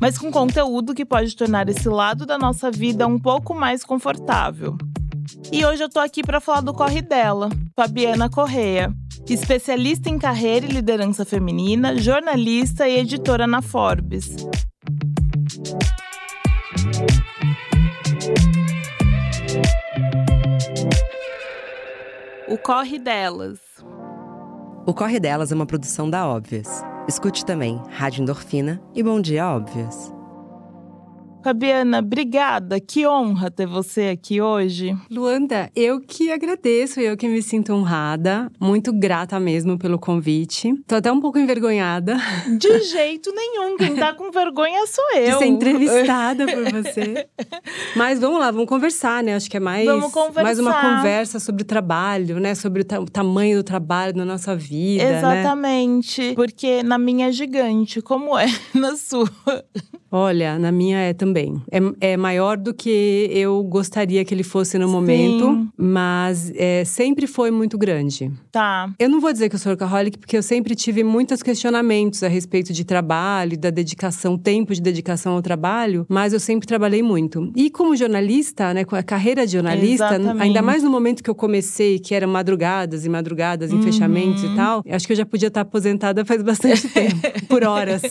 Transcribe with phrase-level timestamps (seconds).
[0.00, 4.76] mas com conteúdo que pode tornar esse lado da nossa vida um pouco mais confortável.
[5.52, 8.92] E hoje eu tô aqui para falar do corre dela, Fabiana Correa,
[9.28, 14.34] especialista em carreira e liderança feminina, jornalista e editora na Forbes.
[22.48, 23.58] O corre delas.
[24.86, 26.82] O Corre Delas é uma produção da Óbvias.
[27.10, 30.19] Escute também Rádio Endorfina e Bom Dia Óbvias.
[31.42, 32.78] Fabiana, obrigada.
[32.78, 34.94] Que honra ter você aqui hoje.
[35.10, 40.74] Luanda, eu que agradeço, eu que me sinto honrada, muito grata mesmo pelo convite.
[40.86, 42.18] Tô até um pouco envergonhada.
[42.58, 45.32] De jeito nenhum, quem tá com vergonha sou eu.
[45.32, 47.26] De ser entrevistada por você.
[47.96, 49.34] Mas vamos lá, vamos conversar, né?
[49.34, 49.86] Acho que é mais,
[50.34, 52.54] mais uma conversa sobre o trabalho, né?
[52.54, 55.04] Sobre o, ta o tamanho do trabalho na nossa vida.
[55.04, 55.18] Né?
[55.18, 56.22] Exatamente.
[56.22, 56.34] Né?
[56.34, 59.30] Porque na minha é gigante, como é na sua?
[60.12, 61.29] Olha, na minha é também.
[61.70, 64.92] É, é maior do que eu gostaria que ele fosse no Sim.
[64.92, 68.30] momento, mas é, sempre foi muito grande.
[68.52, 68.90] Tá.
[68.98, 72.28] Eu não vou dizer que eu sou workaholic, porque eu sempre tive muitos questionamentos a
[72.28, 77.50] respeito de trabalho, da dedicação, tempo de dedicação ao trabalho, mas eu sempre trabalhei muito.
[77.56, 80.42] E como jornalista, né, com a carreira de jornalista, Exatamente.
[80.42, 83.82] ainda mais no momento que eu comecei, que eram madrugadas e madrugadas em uhum.
[83.82, 87.16] fechamentos e tal, acho que eu já podia estar aposentada faz bastante tempo,
[87.48, 88.02] por horas.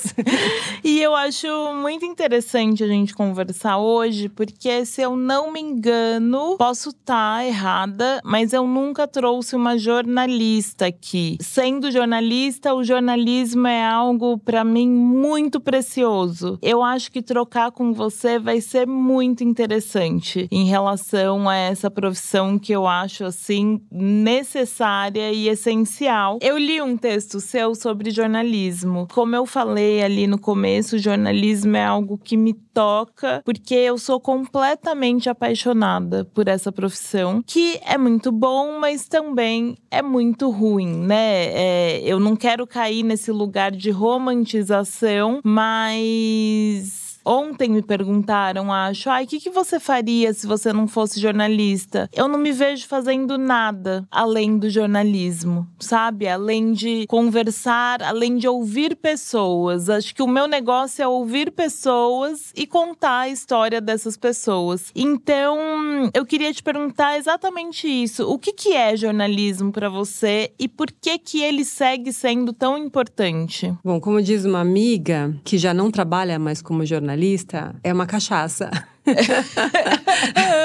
[0.83, 1.47] e eu acho
[1.81, 7.37] muito muito interessante a gente conversar hoje, porque se eu não me engano, posso estar
[7.37, 11.37] tá errada, mas eu nunca trouxe uma jornalista aqui.
[11.41, 16.57] Sendo jornalista, o jornalismo é algo para mim muito precioso.
[16.61, 22.57] Eu acho que trocar com você vai ser muito interessante em relação a essa profissão
[22.57, 26.39] que eu acho assim necessária e essencial.
[26.41, 29.07] Eu li um texto seu sobre jornalismo.
[29.11, 34.21] Como eu falei ali no começo, jornalismo é algo que me toca, porque eu sou
[34.21, 41.47] completamente apaixonada por essa profissão, que é muito bom, mas também é muito ruim, né?
[41.51, 49.25] É, eu não quero cair nesse lugar de romantização, mas Ontem me perguntaram, acho, ai,
[49.25, 52.09] o que, que você faria se você não fosse jornalista?
[52.13, 56.27] Eu não me vejo fazendo nada além do jornalismo, sabe?
[56.27, 59.89] Além de conversar, além de ouvir pessoas.
[59.89, 64.91] Acho que o meu negócio é ouvir pessoas e contar a história dessas pessoas.
[64.95, 68.29] Então, eu queria te perguntar exatamente isso.
[68.29, 72.77] O que, que é jornalismo para você e por que que ele segue sendo tão
[72.77, 73.73] importante?
[73.83, 78.05] Bom, como diz uma amiga que já não trabalha mais como jornalista, jornalista é uma
[78.05, 78.71] cachaça.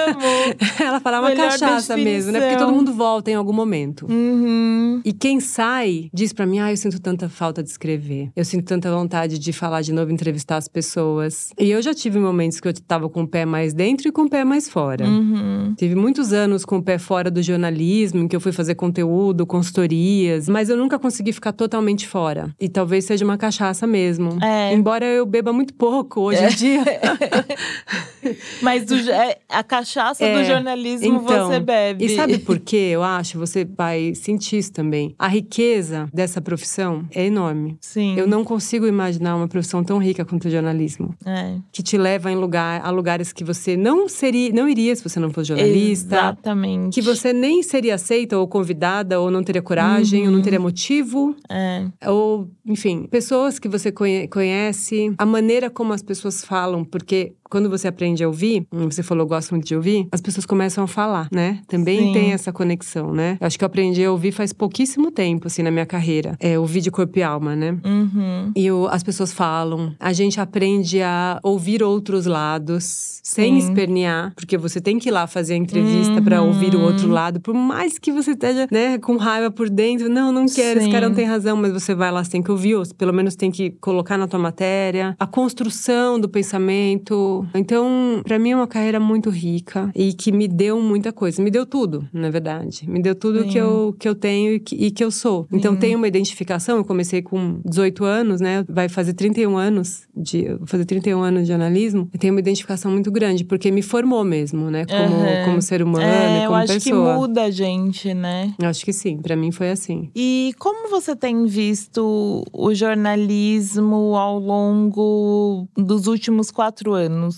[0.09, 0.55] Amo.
[0.81, 2.41] Ela falava uma cachaça mesmo, né?
[2.41, 4.07] Porque todo mundo volta em algum momento.
[4.11, 5.01] Uhum.
[5.05, 8.31] E quem sai diz para mim: ah, eu sinto tanta falta de escrever.
[8.35, 11.51] Eu sinto tanta vontade de falar de novo, entrevistar as pessoas.
[11.59, 14.23] E eu já tive momentos que eu tava com o pé mais dentro e com
[14.23, 15.07] o pé mais fora.
[15.07, 15.75] Uhum.
[15.77, 19.47] Tive muitos anos com o pé fora do jornalismo, em que eu fui fazer conteúdo,
[19.47, 22.55] consultorias, mas eu nunca consegui ficar totalmente fora.
[22.61, 24.39] E talvez seja uma cachaça mesmo.
[24.43, 24.73] É.
[24.73, 26.51] Embora eu beba muito pouco hoje em é.
[26.51, 26.85] dia.
[28.63, 32.05] Mas do, é, a cachaça é, do jornalismo então, você bebe.
[32.05, 32.91] E sabe por quê?
[32.93, 35.15] Eu acho, você vai sentir isso também.
[35.19, 37.77] A riqueza dessa profissão é enorme.
[37.81, 38.17] Sim.
[38.17, 41.15] Eu não consigo imaginar uma profissão tão rica quanto o jornalismo.
[41.25, 41.57] É.
[41.73, 45.19] Que te leva em lugar, a lugares que você não seria, não iria se você
[45.21, 46.15] não fosse jornalista.
[46.15, 46.95] Exatamente.
[46.95, 50.29] Que você nem seria aceita ou convidada, ou não teria coragem, uhum.
[50.29, 51.35] ou não teria motivo.
[51.49, 51.87] É.
[52.07, 57.87] Ou, enfim, pessoas que você conhece, a maneira como as pessoas falam, porque quando você
[57.87, 61.61] aprende a ouvir, você falou, gosto muito de ouvir, as pessoas começam a falar, né?
[61.69, 62.13] Também Sim.
[62.13, 63.39] tem essa conexão, né?
[63.41, 66.37] Eu acho que eu aprendi a ouvir faz pouquíssimo tempo, assim, na minha carreira.
[66.41, 67.79] É, ouvir de corpo e alma, né?
[67.85, 68.51] Uhum.
[68.57, 73.69] E eu, as pessoas falam, a gente aprende a ouvir outros lados, sem Sim.
[73.69, 76.25] espernear, porque você tem que ir lá fazer a entrevista uhum.
[76.25, 80.09] para ouvir o outro lado, por mais que você esteja, né, com raiva por dentro,
[80.09, 80.87] não, não quero, Sim.
[80.87, 83.13] esse cara não tem razão, mas você vai lá, você tem que ouvir, ou pelo
[83.13, 88.57] menos tem que colocar na tua matéria, a construção do pensamento, então, para mim é
[88.57, 91.43] uma carreira muito rica e que me deu muita coisa.
[91.43, 92.89] Me deu tudo, na verdade.
[92.89, 95.47] Me deu tudo que eu, que eu tenho e que, e que eu sou.
[95.53, 96.77] Então, tem uma identificação.
[96.77, 98.65] Eu comecei com 18 anos, né?
[98.69, 100.05] Vai fazer 31 anos.
[100.17, 104.23] de fazer 31 anos de jornalismo, eu tenho uma identificação muito grande, porque me formou
[104.25, 104.85] mesmo, né?
[104.87, 105.45] Como, Uhum.
[105.45, 107.13] como ser humano é, como eu acho pessoa.
[107.15, 108.55] que muda a gente, né?
[108.61, 110.11] Eu acho que sim, pra mim foi assim.
[110.15, 117.34] E como você tem visto o jornalismo ao longo dos últimos quatro anos?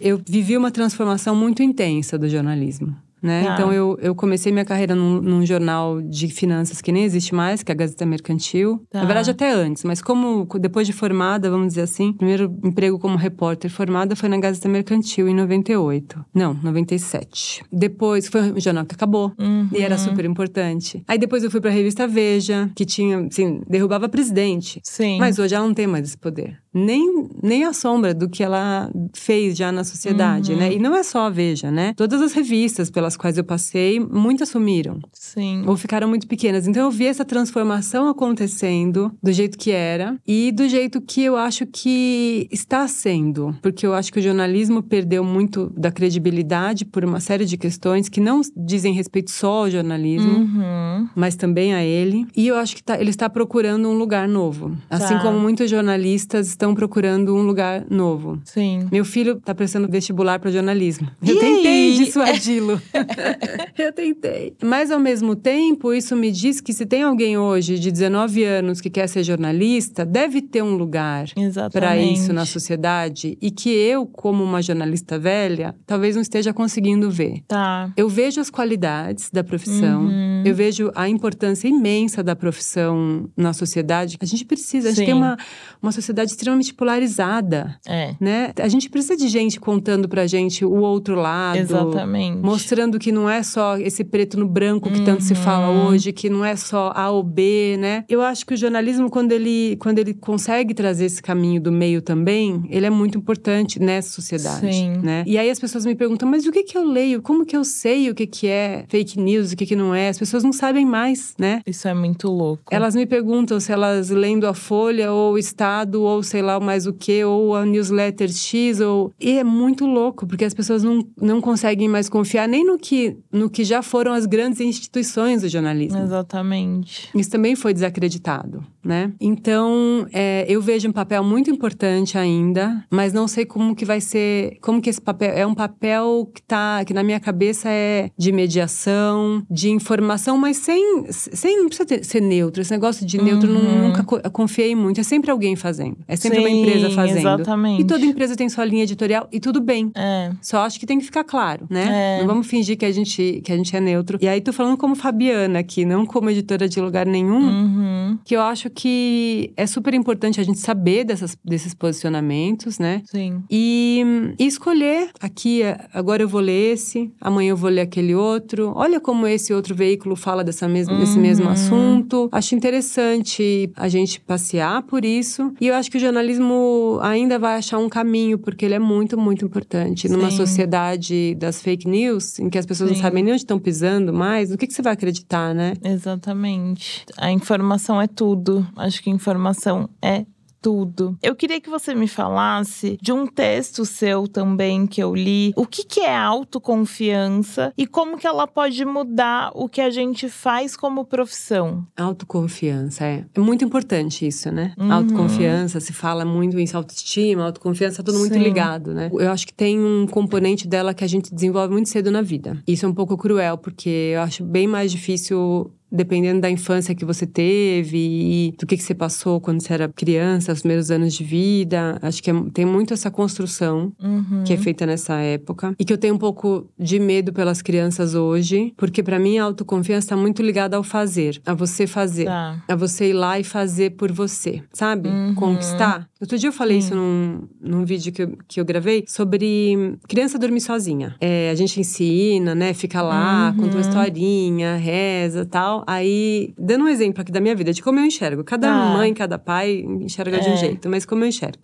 [0.00, 3.05] Eu vivi uma transformação muito intensa do jornalismo.
[3.26, 3.44] Né?
[3.44, 3.54] Tá.
[3.54, 7.62] Então, eu, eu comecei minha carreira num, num jornal de finanças que nem existe mais,
[7.62, 8.80] que é a Gazeta Mercantil.
[8.90, 9.00] Tá.
[9.00, 13.16] Na verdade, até antes, mas como depois de formada, vamos dizer assim, primeiro emprego como
[13.16, 16.24] repórter formada foi na Gazeta Mercantil em 98.
[16.34, 17.62] Não, 97.
[17.72, 19.32] Depois foi um jornal que acabou.
[19.38, 19.68] Uhum.
[19.72, 21.02] E era super importante.
[21.08, 24.80] Aí depois eu fui pra revista Veja, que tinha, assim, derrubava presidente.
[24.84, 25.18] Sim.
[25.18, 26.58] Mas hoje ela não tem mais esse poder.
[26.72, 30.58] Nem, nem a sombra do que ela fez já na sociedade, Uhum.
[30.58, 30.72] né?
[30.74, 31.94] E não é só a Veja, né?
[31.96, 34.98] Todas as revistas pelas quais eu passei, muitas sumiram.
[35.12, 35.64] Sim.
[35.66, 36.66] Ou ficaram muito pequenas.
[36.66, 41.36] Então eu vi essa transformação acontecendo do jeito que era e do jeito que eu
[41.36, 43.54] acho que está sendo.
[43.62, 48.08] Porque eu acho que o jornalismo perdeu muito da credibilidade por uma série de questões
[48.08, 51.08] que não dizem respeito só ao jornalismo Uhum.
[51.14, 52.26] mas também a ele.
[52.36, 54.76] E eu acho que tá- ele está procurando um lugar novo.
[54.90, 55.20] Assim Tá.
[55.20, 58.38] como muitos jornalistas estão procurando um lugar novo.
[58.44, 58.86] Sim.
[58.92, 61.08] Meu filho está prestando vestibular para jornalismo.
[61.26, 61.98] Eu E tentei aí?
[62.04, 62.80] dissuadi-lo.
[63.78, 64.54] eu tentei.
[64.62, 68.80] Mas ao mesmo tempo, isso me diz que se tem alguém hoje de 19 anos
[68.80, 71.26] que quer ser jornalista, deve ter um lugar
[71.72, 77.10] para isso na sociedade e que eu, como uma jornalista velha, talvez não esteja conseguindo
[77.10, 77.42] ver.
[77.48, 77.92] Tá.
[77.96, 80.35] Eu vejo as qualidades da profissão, Uhum.
[80.48, 84.16] Eu vejo a importância imensa da profissão na sociedade.
[84.20, 85.06] A gente precisa, a gente Sim.
[85.06, 85.36] tem uma,
[85.82, 88.14] uma sociedade extremamente polarizada, É.
[88.20, 88.52] né?
[88.60, 91.58] A gente precisa de gente contando pra gente o outro lado.
[91.58, 92.38] Exatamente.
[92.38, 95.86] Mostrando que não é só esse preto no branco que tanto se fala Uhum.
[95.88, 98.04] hoje, que não é só A ou B, né?
[98.08, 102.00] Eu acho que o jornalismo, quando ele, quando ele consegue trazer esse caminho do meio
[102.02, 104.98] também, ele é muito importante nessa sociedade, Sim.
[105.02, 105.24] né?
[105.26, 107.22] E aí as pessoas me perguntam, mas o que que eu leio?
[107.22, 110.08] Como que eu sei o que que é fake news, o que que não é?
[110.08, 111.60] As pessoas não sabem mais, né?
[111.66, 112.64] Isso é muito louco.
[112.70, 116.86] Elas me perguntam se elas lendo a Folha ou o Estado ou sei lá mais
[116.86, 119.12] o que, ou a newsletter X, ou.
[119.20, 123.16] E é muito louco, porque as pessoas não, não conseguem mais confiar nem no que,
[123.32, 125.98] no que já foram as grandes instituições do jornalismo.
[126.00, 127.10] Exatamente.
[127.14, 129.12] Isso também foi desacreditado, né?
[129.20, 134.00] Então, é, eu vejo um papel muito importante ainda, mas não sei como que vai
[134.00, 138.10] ser, como que esse papel é um papel que tá, que na minha cabeça é
[138.16, 142.62] de mediação, de informação, mas sem, sem não precisa ter- ser neutro.
[142.62, 143.58] Esse negócio de neutro Uhum.
[143.62, 145.00] nu- nunca co- confiei muito.
[145.00, 147.18] É sempre alguém fazendo, é sempre uma Sim, empresa fazendo.
[147.18, 147.82] Exatamente.
[147.82, 149.90] E toda empresa tem sua linha editorial e tudo bem.
[149.94, 150.30] É.
[150.42, 152.16] Só acho que tem que ficar claro, né?
[152.16, 152.20] É.
[152.20, 154.18] Não vamos fingir que a gente que a gente é neutro.
[154.20, 158.18] E aí tô falando como Fabiana aqui, não como editora de lugar nenhum, Uhum.
[158.24, 163.02] que eu acho que é super importante a gente saber dessas, desses posicionamentos, né?
[163.06, 163.42] Sim.
[163.50, 164.02] E,
[164.38, 165.62] e escolher aqui,
[165.92, 168.72] agora eu vou ler esse, amanhã eu vou ler aquele outro.
[168.74, 171.50] Olha como esse outro veículo fala dessa mesma, desse mesmo Uhum.
[171.52, 172.28] assunto.
[172.30, 175.52] Acho interessante a gente passear por isso.
[175.60, 179.18] E eu acho que o jornalismo ainda vai achar um caminho, porque ele é muito,
[179.18, 180.08] muito importante.
[180.08, 180.36] Numa Sim.
[180.36, 182.96] sociedade das fake news, em que as pessoas Sim.
[182.96, 185.72] não sabem nem onde estão pisando mais, no que, que você vai acreditar, né?
[185.82, 187.04] Exatamente.
[187.16, 188.66] A informação é tudo.
[188.76, 190.24] Acho que informação é
[190.66, 191.16] tudo.
[191.22, 195.52] Eu queria que você me falasse de um texto seu também que eu li.
[195.54, 200.28] O que, que é autoconfiança e como que ela pode mudar o que a gente
[200.28, 201.86] faz como profissão?
[201.96, 203.24] Autoconfiança, é.
[203.32, 204.74] É muito importante isso, né?
[204.76, 204.92] Uhum.
[204.92, 208.42] Autoconfiança, se fala muito em autoestima, autoconfiança, tá tudo muito Sim.
[208.42, 209.08] ligado, né?
[209.12, 212.60] Eu acho que tem um componente dela que a gente desenvolve muito cedo na vida.
[212.66, 217.04] Isso é um pouco cruel, porque eu acho bem mais difícil dependendo da infância que
[217.04, 221.14] você teve e do que, que você passou quando você era criança, os primeiros anos
[221.14, 221.98] de vida.
[222.02, 224.42] Acho que é- tem muito essa construção Uhum.
[224.44, 225.74] que é feita nessa época.
[225.78, 229.44] E que eu tenho um pouco de medo pelas crianças hoje, porque pra mim a
[229.44, 232.24] autoconfiança está muito ligada ao fazer, a você fazer.
[232.26, 232.62] Tá.
[232.68, 235.08] A você ir lá e fazer por você, sabe?
[235.08, 235.34] Uhum.
[235.34, 236.08] Conquistar.
[236.20, 236.86] Outro dia eu falei Sim.
[236.86, 241.14] isso num, num vídeo que eu, que eu gravei sobre criança dormir sozinha.
[241.20, 242.72] É, a gente ensina, né?
[242.74, 243.62] Fica lá, Uhum.
[243.64, 245.75] conta uma historinha, reza tal.
[245.86, 248.44] Aí, dando um exemplo aqui da minha vida, de como eu enxergo.
[248.44, 248.74] Cada Tá.
[248.74, 250.56] mãe, cada pai enxerga de um É.
[250.56, 251.58] jeito, mas como eu enxergo.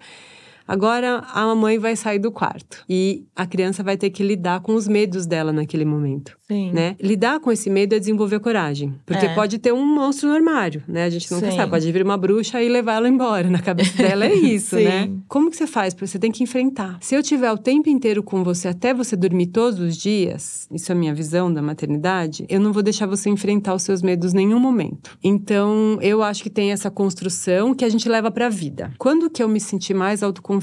[0.73, 4.75] Agora a mamãe vai sair do quarto e a criança vai ter que lidar com
[4.75, 6.35] os medos dela naquele momento.
[6.49, 6.73] Sim.
[6.73, 6.97] Né?
[6.99, 8.95] Lidar com esse medo é desenvolver coragem.
[9.05, 9.35] Porque É.
[9.35, 11.05] pode ter um monstro no armário, né?
[11.05, 11.57] A gente nunca Sim.
[11.59, 11.71] sabe.
[11.71, 13.50] Pode vir uma bruxa e levar ela embora.
[13.50, 15.11] Na cabeça dela é isso, né?
[15.29, 15.93] Como que você faz?
[15.93, 16.97] Você tem que enfrentar.
[17.02, 20.91] Se eu tiver o tempo inteiro com você até você dormir todos os dias, isso
[20.91, 24.33] é a minha visão da maternidade, eu não vou deixar você enfrentar os seus medos
[24.33, 25.19] em nenhum momento.
[25.23, 28.91] Então, eu acho que tem essa construção que a gente leva pra vida.
[28.97, 30.62] Quando que eu me senti mais autoconfiante?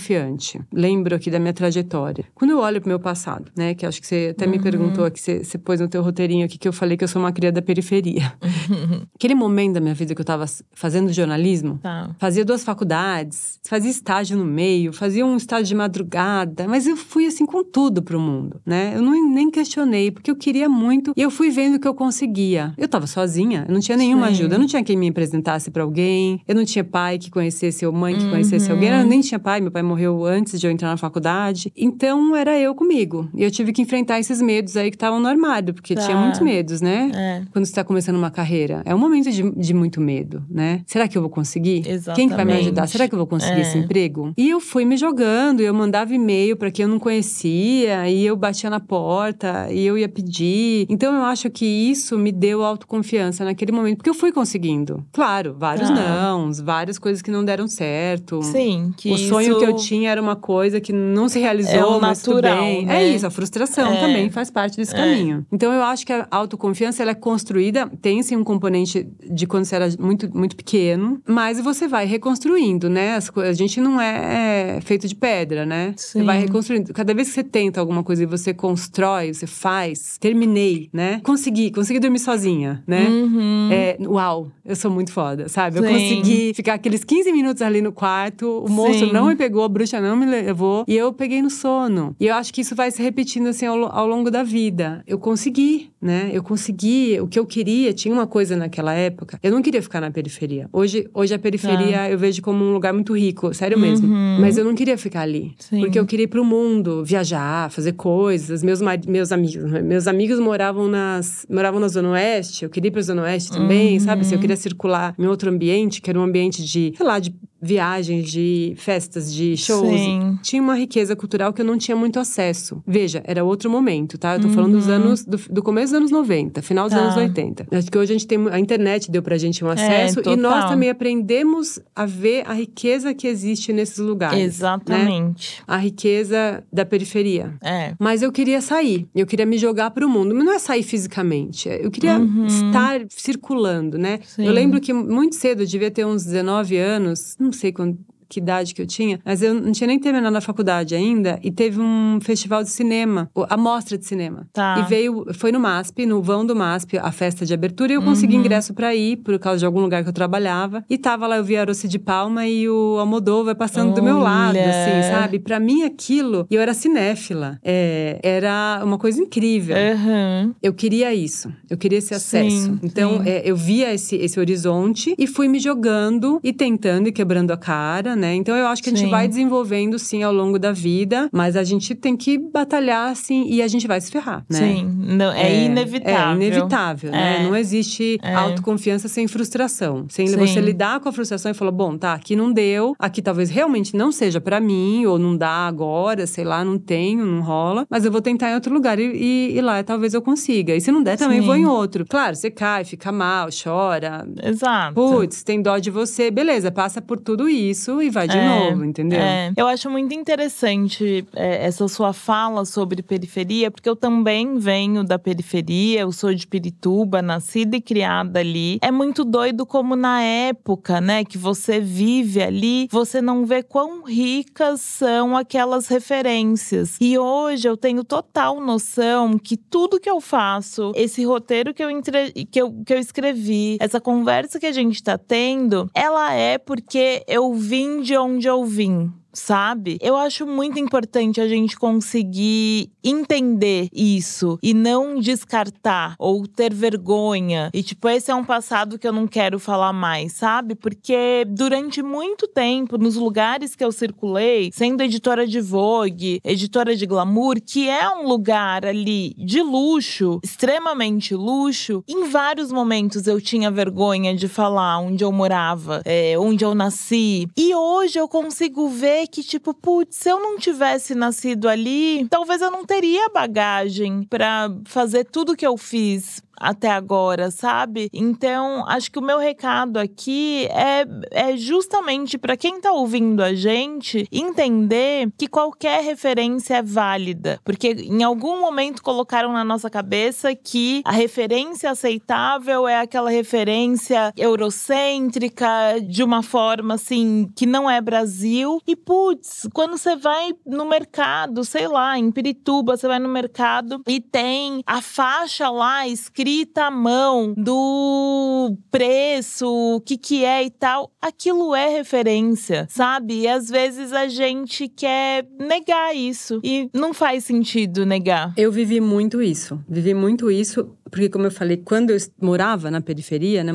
[0.74, 2.25] Lembro aqui da minha trajetória.
[2.34, 3.74] Quando eu olho pro meu passado, né?
[3.75, 6.58] Que acho que você até me perguntou aqui, você, você pôs no teu roteirinho aqui
[6.58, 8.34] que eu falei que eu sou uma cria da periferia.
[9.15, 12.15] Aquele momento da minha vida que eu tava fazendo jornalismo, Tá.
[12.20, 17.25] Fazia duas faculdades, fazia estágio no meio, fazia um estágio de madrugada, mas eu fui
[17.25, 18.94] assim com tudo pro mundo, né?
[18.96, 22.74] Eu não, nem questionei, porque eu queria muito e eu fui vendo que eu conseguia.
[22.77, 24.32] Eu tava sozinha, eu não tinha nenhuma Sim.
[24.34, 27.86] ajuda, eu não tinha quem me apresentasse pra alguém, eu não tinha pai que conhecesse
[27.86, 28.29] ou mãe que Uhum.
[28.32, 31.72] conhecesse alguém, eu nem tinha pai, meu pai morreu antes de eu entrar na faculdade.
[31.76, 33.30] Então era eu comigo.
[33.36, 36.02] E eu tive que enfrentar esses medos aí que estavam no armário, porque Tá.
[36.06, 37.12] tinha muitos medos, né?
[37.14, 37.42] É.
[37.52, 40.82] Quando você está começando uma carreira, é um momento de, de muito medo, né?
[40.86, 41.82] Será que eu vou conseguir?
[42.16, 42.84] Quem que vai me ajudar?
[42.84, 42.92] Exatamente.
[42.92, 43.62] Será que eu vou conseguir É.
[43.62, 44.34] esse emprego?
[44.38, 48.36] E eu fui me jogando, eu mandava e-mail para quem eu não conhecia, e eu
[48.36, 50.86] batia na porta, e eu ia pedir.
[50.90, 55.04] Então eu acho que isso me deu autoconfiança naquele momento, porque eu fui conseguindo.
[55.12, 55.96] Claro, vários Tá.
[55.96, 58.42] nãos, várias coisas que não deram certo.
[58.44, 61.98] Sim, que o sonho isso que eu tinha era uma coisa que não se realizou,
[61.98, 62.86] É mas tudo natural, bem.
[62.86, 63.04] né?
[63.04, 64.00] É isso, a frustração É.
[64.00, 64.98] também faz parte desse É.
[64.98, 65.46] caminho.
[65.52, 69.66] Então eu acho que a autoconfiança ela é construída, tem sim um componente de quando
[69.66, 73.16] você era muito, muito pequeno, mas você vai reconstruindo, né?
[73.16, 75.94] As a gente não é feito de pedra, né?
[75.96, 76.26] Você Sim.
[76.26, 76.94] vai reconstruindo.
[76.94, 81.20] Cada vez que você tenta alguma coisa e você constrói, você faz, terminei, né?
[81.24, 83.08] Consegui, consegui dormir sozinha, né?
[83.10, 83.70] Uhum.
[83.72, 85.80] É, uau, eu sou muito foda, sabe?
[85.80, 85.90] Eu Sim.
[85.94, 90.00] consegui ficar aqueles 15 minutos ali no quarto, o monstro não me pegou, a bruxa
[90.01, 92.16] não me levou, e eu peguei no sono.
[92.20, 95.04] E eu acho que isso vai se repetindo assim ao, ao longo da vida.
[95.08, 96.30] Eu consegui, né?
[96.34, 97.94] Eu consegui o que eu queria.
[97.94, 100.68] Tinha uma coisa naquela época, eu não queria ficar na periferia.
[100.72, 104.08] Hoje, hoje a periferia eu vejo como um lugar muito rico, sério mesmo.
[104.08, 104.38] Uhum.
[104.39, 105.54] Mas eu não queria ficar ali.
[105.60, 105.82] Sim.
[105.82, 108.63] Porque eu queria ir pro mundo, viajar, fazer coisas.
[108.63, 112.63] Meus, meus amigos, meus amigos moravam nas moravam na Zona Oeste.
[112.63, 114.00] Eu queria ir pra Zona Oeste também, Uhum.
[114.00, 114.22] sabe?
[114.22, 117.34] Assim, eu queria circular em outro ambiente, que era um ambiente de, sei lá, de
[117.62, 119.88] viagens, de festas, de shows.
[119.88, 120.39] Sim.
[120.42, 122.82] Tinha uma riqueza cultural que eu não tinha muito acesso.
[122.88, 124.36] Veja, era outro momento, tá?
[124.36, 127.00] Eu tô falando dos anos, do, do começo dos anos 90, final dos Uhum.
[127.00, 127.06] Tá.
[127.06, 127.68] anos 80.
[127.72, 130.70] Acho que hoje a gente tem, a internet deu pra gente um acesso e nós
[130.70, 134.38] também aprendemos a ver a riqueza que existe nesses lugares.
[134.38, 134.44] né?
[134.46, 135.62] Exatamente.
[135.68, 137.54] A riqueza da periferia.
[137.63, 137.94] É.
[138.00, 140.34] Mas eu queria sair, eu queria me jogar para o mundo.
[140.36, 142.46] Mas não é sair fisicamente, eu queria Uhum.
[142.48, 144.20] estar circulando, né?
[144.25, 144.46] Sim.
[144.46, 148.09] Eu lembro que muito cedo, eu devia ter uns 19 anos, sei quando.
[148.30, 151.50] Que idade que eu tinha, mas eu não tinha nem terminado a faculdade ainda, e
[151.50, 154.48] teve um festival de cinema, a mostra de cinema.
[154.54, 154.80] Tá.
[154.86, 158.02] E veio, foi no MASP, no vão do MASP, a festa de abertura, e eu
[158.04, 158.42] consegui Uhum.
[158.42, 160.86] ingresso para ir, por causa de algum lugar que eu trabalhava.
[160.90, 164.20] E tava lá, eu vi a Rossi de Palma e o Almodóvar passando do meu
[164.20, 164.70] lado, Olha.
[164.70, 165.40] assim, sabe?
[165.40, 169.76] Pra mim aquilo, e eu era cinéfila, é, era uma coisa incrível.
[169.76, 170.54] Uhum.
[170.62, 172.56] Eu queria isso, eu queria esse acesso.
[172.66, 173.30] Sim, então, sim.
[173.30, 177.58] é, eu via esse, esse horizonte e fui me jogando e tentando e quebrando a
[177.58, 178.36] cara, né?
[178.36, 179.10] Então, eu acho que a gente Sim.
[179.12, 183.62] vai desenvolvendo, sim, ao longo da vida, mas a gente tem que batalhar, assim, e
[183.62, 184.60] a gente vai se ferrar, né?
[184.60, 184.86] Sim.
[185.00, 186.32] Não, é, inevitável.
[186.32, 187.40] É inevitável, né?
[187.40, 187.44] É.
[187.44, 188.34] Não existe É.
[188.36, 190.06] autoconfiança sem frustração.
[190.10, 190.38] Sem Sim.
[190.38, 193.96] você lidar com a frustração e falar, bom, tá, aqui não deu, aqui talvez realmente
[193.96, 198.06] não seja pra mim, ou não dá agora, sei lá, não tenho, não rola, mas
[198.06, 200.76] eu vou tentar em outro lugar e, e, e lá talvez eu consiga.
[200.76, 201.46] E se não der, também Sim.
[201.46, 202.06] vou em outro.
[202.08, 204.28] Claro, você cai, fica mal, chora.
[204.44, 204.94] Exato.
[204.94, 208.86] Putz, tem dó de você, beleza, passa por tudo isso e vai de É, novo,
[208.86, 209.20] entendeu?
[209.20, 209.51] É.
[209.56, 215.18] Eu acho muito interessante é, essa sua fala sobre periferia, porque eu também venho da
[215.18, 218.80] periferia, eu sou de Pirituba, nascida e criada ali.
[218.82, 224.04] É muito doido como na época, né, que você vive ali, você não vê quão
[224.04, 226.98] ricas são aquelas referências.
[227.00, 231.89] E hoje eu tenho total noção que tudo que eu faço, esse roteiro que eu,
[231.89, 232.32] entre...
[232.46, 237.24] que eu, que eu escrevi, essa conversa que a gente tá tendo, ela é porque
[237.28, 239.12] eu vim de onde eu vim.
[239.34, 239.98] Sabe?
[240.02, 247.70] Eu acho muito importante a gente conseguir entender isso e não descartar ou ter vergonha.
[247.74, 250.76] E, tipo, esse é um passado que eu não quero falar mais, sabe?
[250.76, 257.06] Porque durante muito tempo, nos lugares que eu circulei, sendo editora de Vogue, editora de
[257.06, 263.72] glamour, que é um lugar ali de luxo, extremamente luxo, em vários momentos eu tinha
[263.72, 267.48] vergonha de falar onde eu morava, é, onde eu nasci.
[267.56, 272.28] E hoje eu consigo ver ver que, tipo, putz, se eu não tivesse nascido ali,
[272.30, 278.10] talvez eu não teria bagagem para fazer tudo que eu fiz até agora, sabe?
[278.14, 283.54] Então, acho que o meu recado aqui é, é justamente para quem tá ouvindo a
[283.54, 290.54] gente entender que qualquer referência é válida, porque em algum momento colocaram na nossa cabeça
[290.54, 295.68] que a referência aceitável é aquela referência eurocêntrica
[296.06, 298.82] de uma forma assim que não é Brasil.
[298.86, 304.04] E putz, quando você vai no mercado, sei lá, em Pirituba, você vai no mercado
[304.08, 310.70] e tem a faixa lá escrita à mão do preço, o que que é e
[310.70, 313.42] tal, aquilo é referência, sabe?
[313.42, 318.54] E às vezes a gente quer negar isso e não faz sentido negar.
[318.56, 319.84] Eu vivi muito isso.
[319.89, 323.74] Vivi muito isso porque como eu falei, quando eu morava na periferia, né,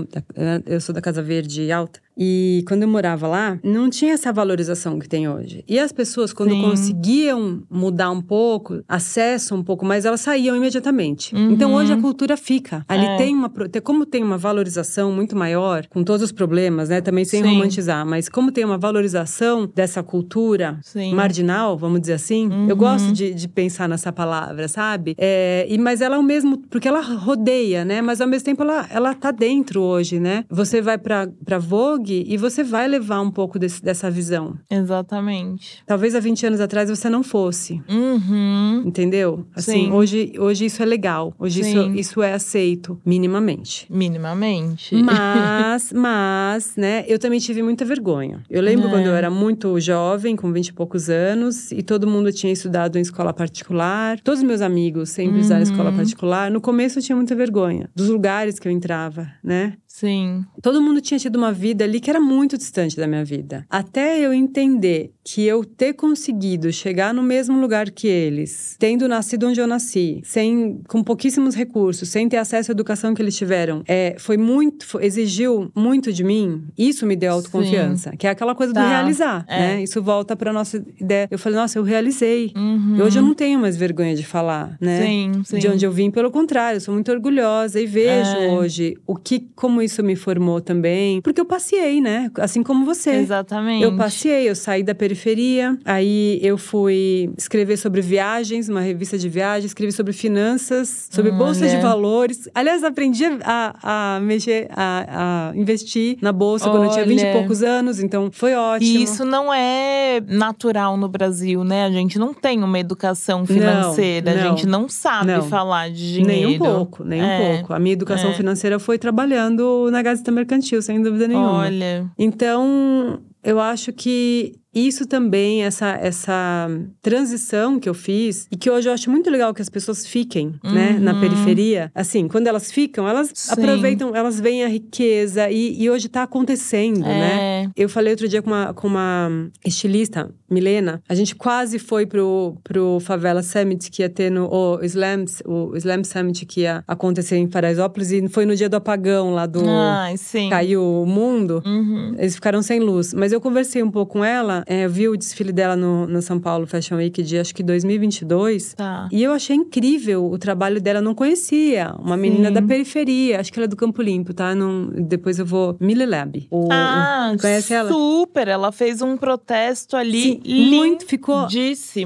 [0.66, 4.98] eu sou da Casa Verde Alta, e quando eu morava lá, não tinha essa valorização
[4.98, 5.64] que tem hoje.
[5.68, 6.62] E as pessoas, quando Sim.
[6.62, 11.34] conseguiam mudar um pouco, acesso um pouco mais, elas saíam imediatamente.
[11.34, 11.50] Uhum.
[11.50, 12.84] Então hoje a cultura fica.
[12.88, 13.16] Ali é.
[13.16, 13.50] tem uma.
[13.82, 17.00] Como tem uma valorização muito maior, com todos os problemas, né?
[17.00, 17.48] Também sem Sim.
[17.48, 21.14] romantizar, mas como tem uma valorização dessa cultura Sim.
[21.14, 22.68] marginal, vamos dizer assim, uhum.
[22.68, 25.14] eu gosto de, de, pensar nessa palavra, sabe?
[25.18, 26.58] É, e, mas ela é o mesmo.
[26.70, 28.00] Porque ela rodeia, né?
[28.00, 30.44] Mas ao mesmo tempo ela, ela tá dentro hoje, né?
[30.48, 34.58] Você vai pra, pra Vogue e você vai levar um pouco desse, dessa visão.
[34.70, 35.82] Exatamente.
[35.86, 37.82] Talvez há 20 anos atrás você não fosse.
[37.88, 38.82] Uhum.
[38.84, 39.46] Entendeu?
[39.54, 39.92] Assim, Sim.
[39.92, 41.34] hoje, hoje isso é legal.
[41.38, 43.86] Hoje isso, isso é aceito, minimamente.
[43.90, 44.94] Minimamente.
[44.96, 48.42] Mas, mas, né, eu também tive muita vergonha.
[48.50, 48.90] Eu lembro é.
[48.90, 52.98] quando eu era muito jovem, com 20 e poucos anos, e todo mundo tinha estudado
[52.98, 54.18] em escola particular.
[54.20, 55.40] Todos os meus amigos sempre uhum.
[55.40, 56.50] usaram escola particular.
[56.50, 59.74] No começo eu tinha muita vergonha dos lugares que eu entrava, né?
[59.94, 60.44] Sim.
[60.60, 63.64] Todo mundo tinha tido uma vida ali que era muito distante da minha vida.
[63.70, 69.46] Até eu entender que eu ter conseguido chegar no mesmo lugar que eles, tendo nascido
[69.46, 73.84] onde eu nasci, sem com pouquíssimos recursos, sem ter acesso à educação que eles tiveram,
[73.86, 76.64] é, foi muito, foi, exigiu muito de mim.
[76.76, 78.16] Isso me deu autoconfiança, Sim.
[78.16, 78.82] que é aquela coisa tá.
[78.82, 79.58] do realizar, é.
[79.60, 79.82] né?
[79.84, 81.28] Isso volta para nossa ideia.
[81.30, 82.52] Eu falei, nossa, eu realizei.
[82.56, 82.96] Uhum.
[82.98, 85.00] E hoje eu não tenho mais vergonha de falar, né?
[85.00, 85.58] Sim, sim.
[85.58, 88.50] De onde eu vim, pelo contrário, eu sou muito orgulhosa e vejo é.
[88.50, 92.30] hoje o que, como isso me formou também, porque eu passei, né?
[92.38, 93.10] Assim como você.
[93.10, 93.82] Exatamente.
[93.82, 95.78] Eu passei, eu saí da periferia.
[95.84, 101.38] Aí eu fui escrever sobre viagens, uma revista de viagens, escrevi sobre finanças, sobre hum,
[101.38, 102.48] bolsa de valores.
[102.54, 106.78] Aliás, aprendi a, a mexer, a, a, investir na bolsa Olha.
[106.78, 108.90] quando eu tinha 20 e poucos anos, então foi ótimo.
[108.90, 111.84] E isso não é natural no Brasil, né?
[111.84, 115.42] A gente não tem uma educação financeira, não, não, a gente não sabe não.
[115.42, 116.48] falar de dinheiro.
[116.48, 117.24] Nem um pouco, nem é.
[117.24, 117.74] um pouco.
[117.74, 118.34] A minha educação é.
[118.34, 121.64] financeira foi trabalhando na Gazeta Mercantil, sem dúvida nenhuma.
[121.64, 122.10] Olha.
[122.18, 126.68] Então, eu acho que isso também, essa, essa
[127.00, 130.54] transição que eu fiz, e que hoje eu acho muito legal que as pessoas fiquem,
[130.64, 130.72] uhum.
[130.72, 131.20] né, na uhum.
[131.20, 131.90] periferia.
[131.94, 133.52] Assim, quando elas ficam, elas Sim.
[133.52, 137.62] aproveitam, elas veem a riqueza, e, e hoje tá acontecendo, né?
[137.62, 137.66] é.
[137.66, 137.70] né?
[137.76, 139.28] Eu falei outro dia com uma, com uma
[139.64, 144.84] estilista, Milena, a gente quase foi pro, pro Favela Summit que ia ter no o
[144.84, 149.34] Slam, o Slam Summit que ia acontecer em Paraisópolis, e foi no dia do apagão
[149.34, 149.62] lá do.
[149.68, 150.48] Ai, sim.
[150.48, 151.62] Caiu o mundo.
[151.64, 152.14] Uhum.
[152.18, 153.12] Eles ficaram sem luz.
[153.12, 156.22] Mas eu conversei um pouco com ela é, eu vi o desfile dela no, no
[156.22, 158.74] São Paulo Fashion Week de acho que 2022.
[158.74, 159.08] Tá.
[159.10, 160.98] E eu achei incrível o trabalho dela.
[160.98, 161.94] Eu não conhecia.
[161.98, 162.22] Uma Sim.
[162.22, 163.40] menina da periferia.
[163.40, 164.54] Acho que ela é do Campo Limpo, tá?
[164.54, 165.76] Não, depois eu vou.
[165.80, 166.46] Mille Lab.
[166.50, 167.90] O, ah, conhece ela?
[167.90, 168.48] Super.
[168.48, 170.40] Ela fez um protesto ali.
[170.44, 171.06] Sim, muito.
[171.06, 171.46] Ficou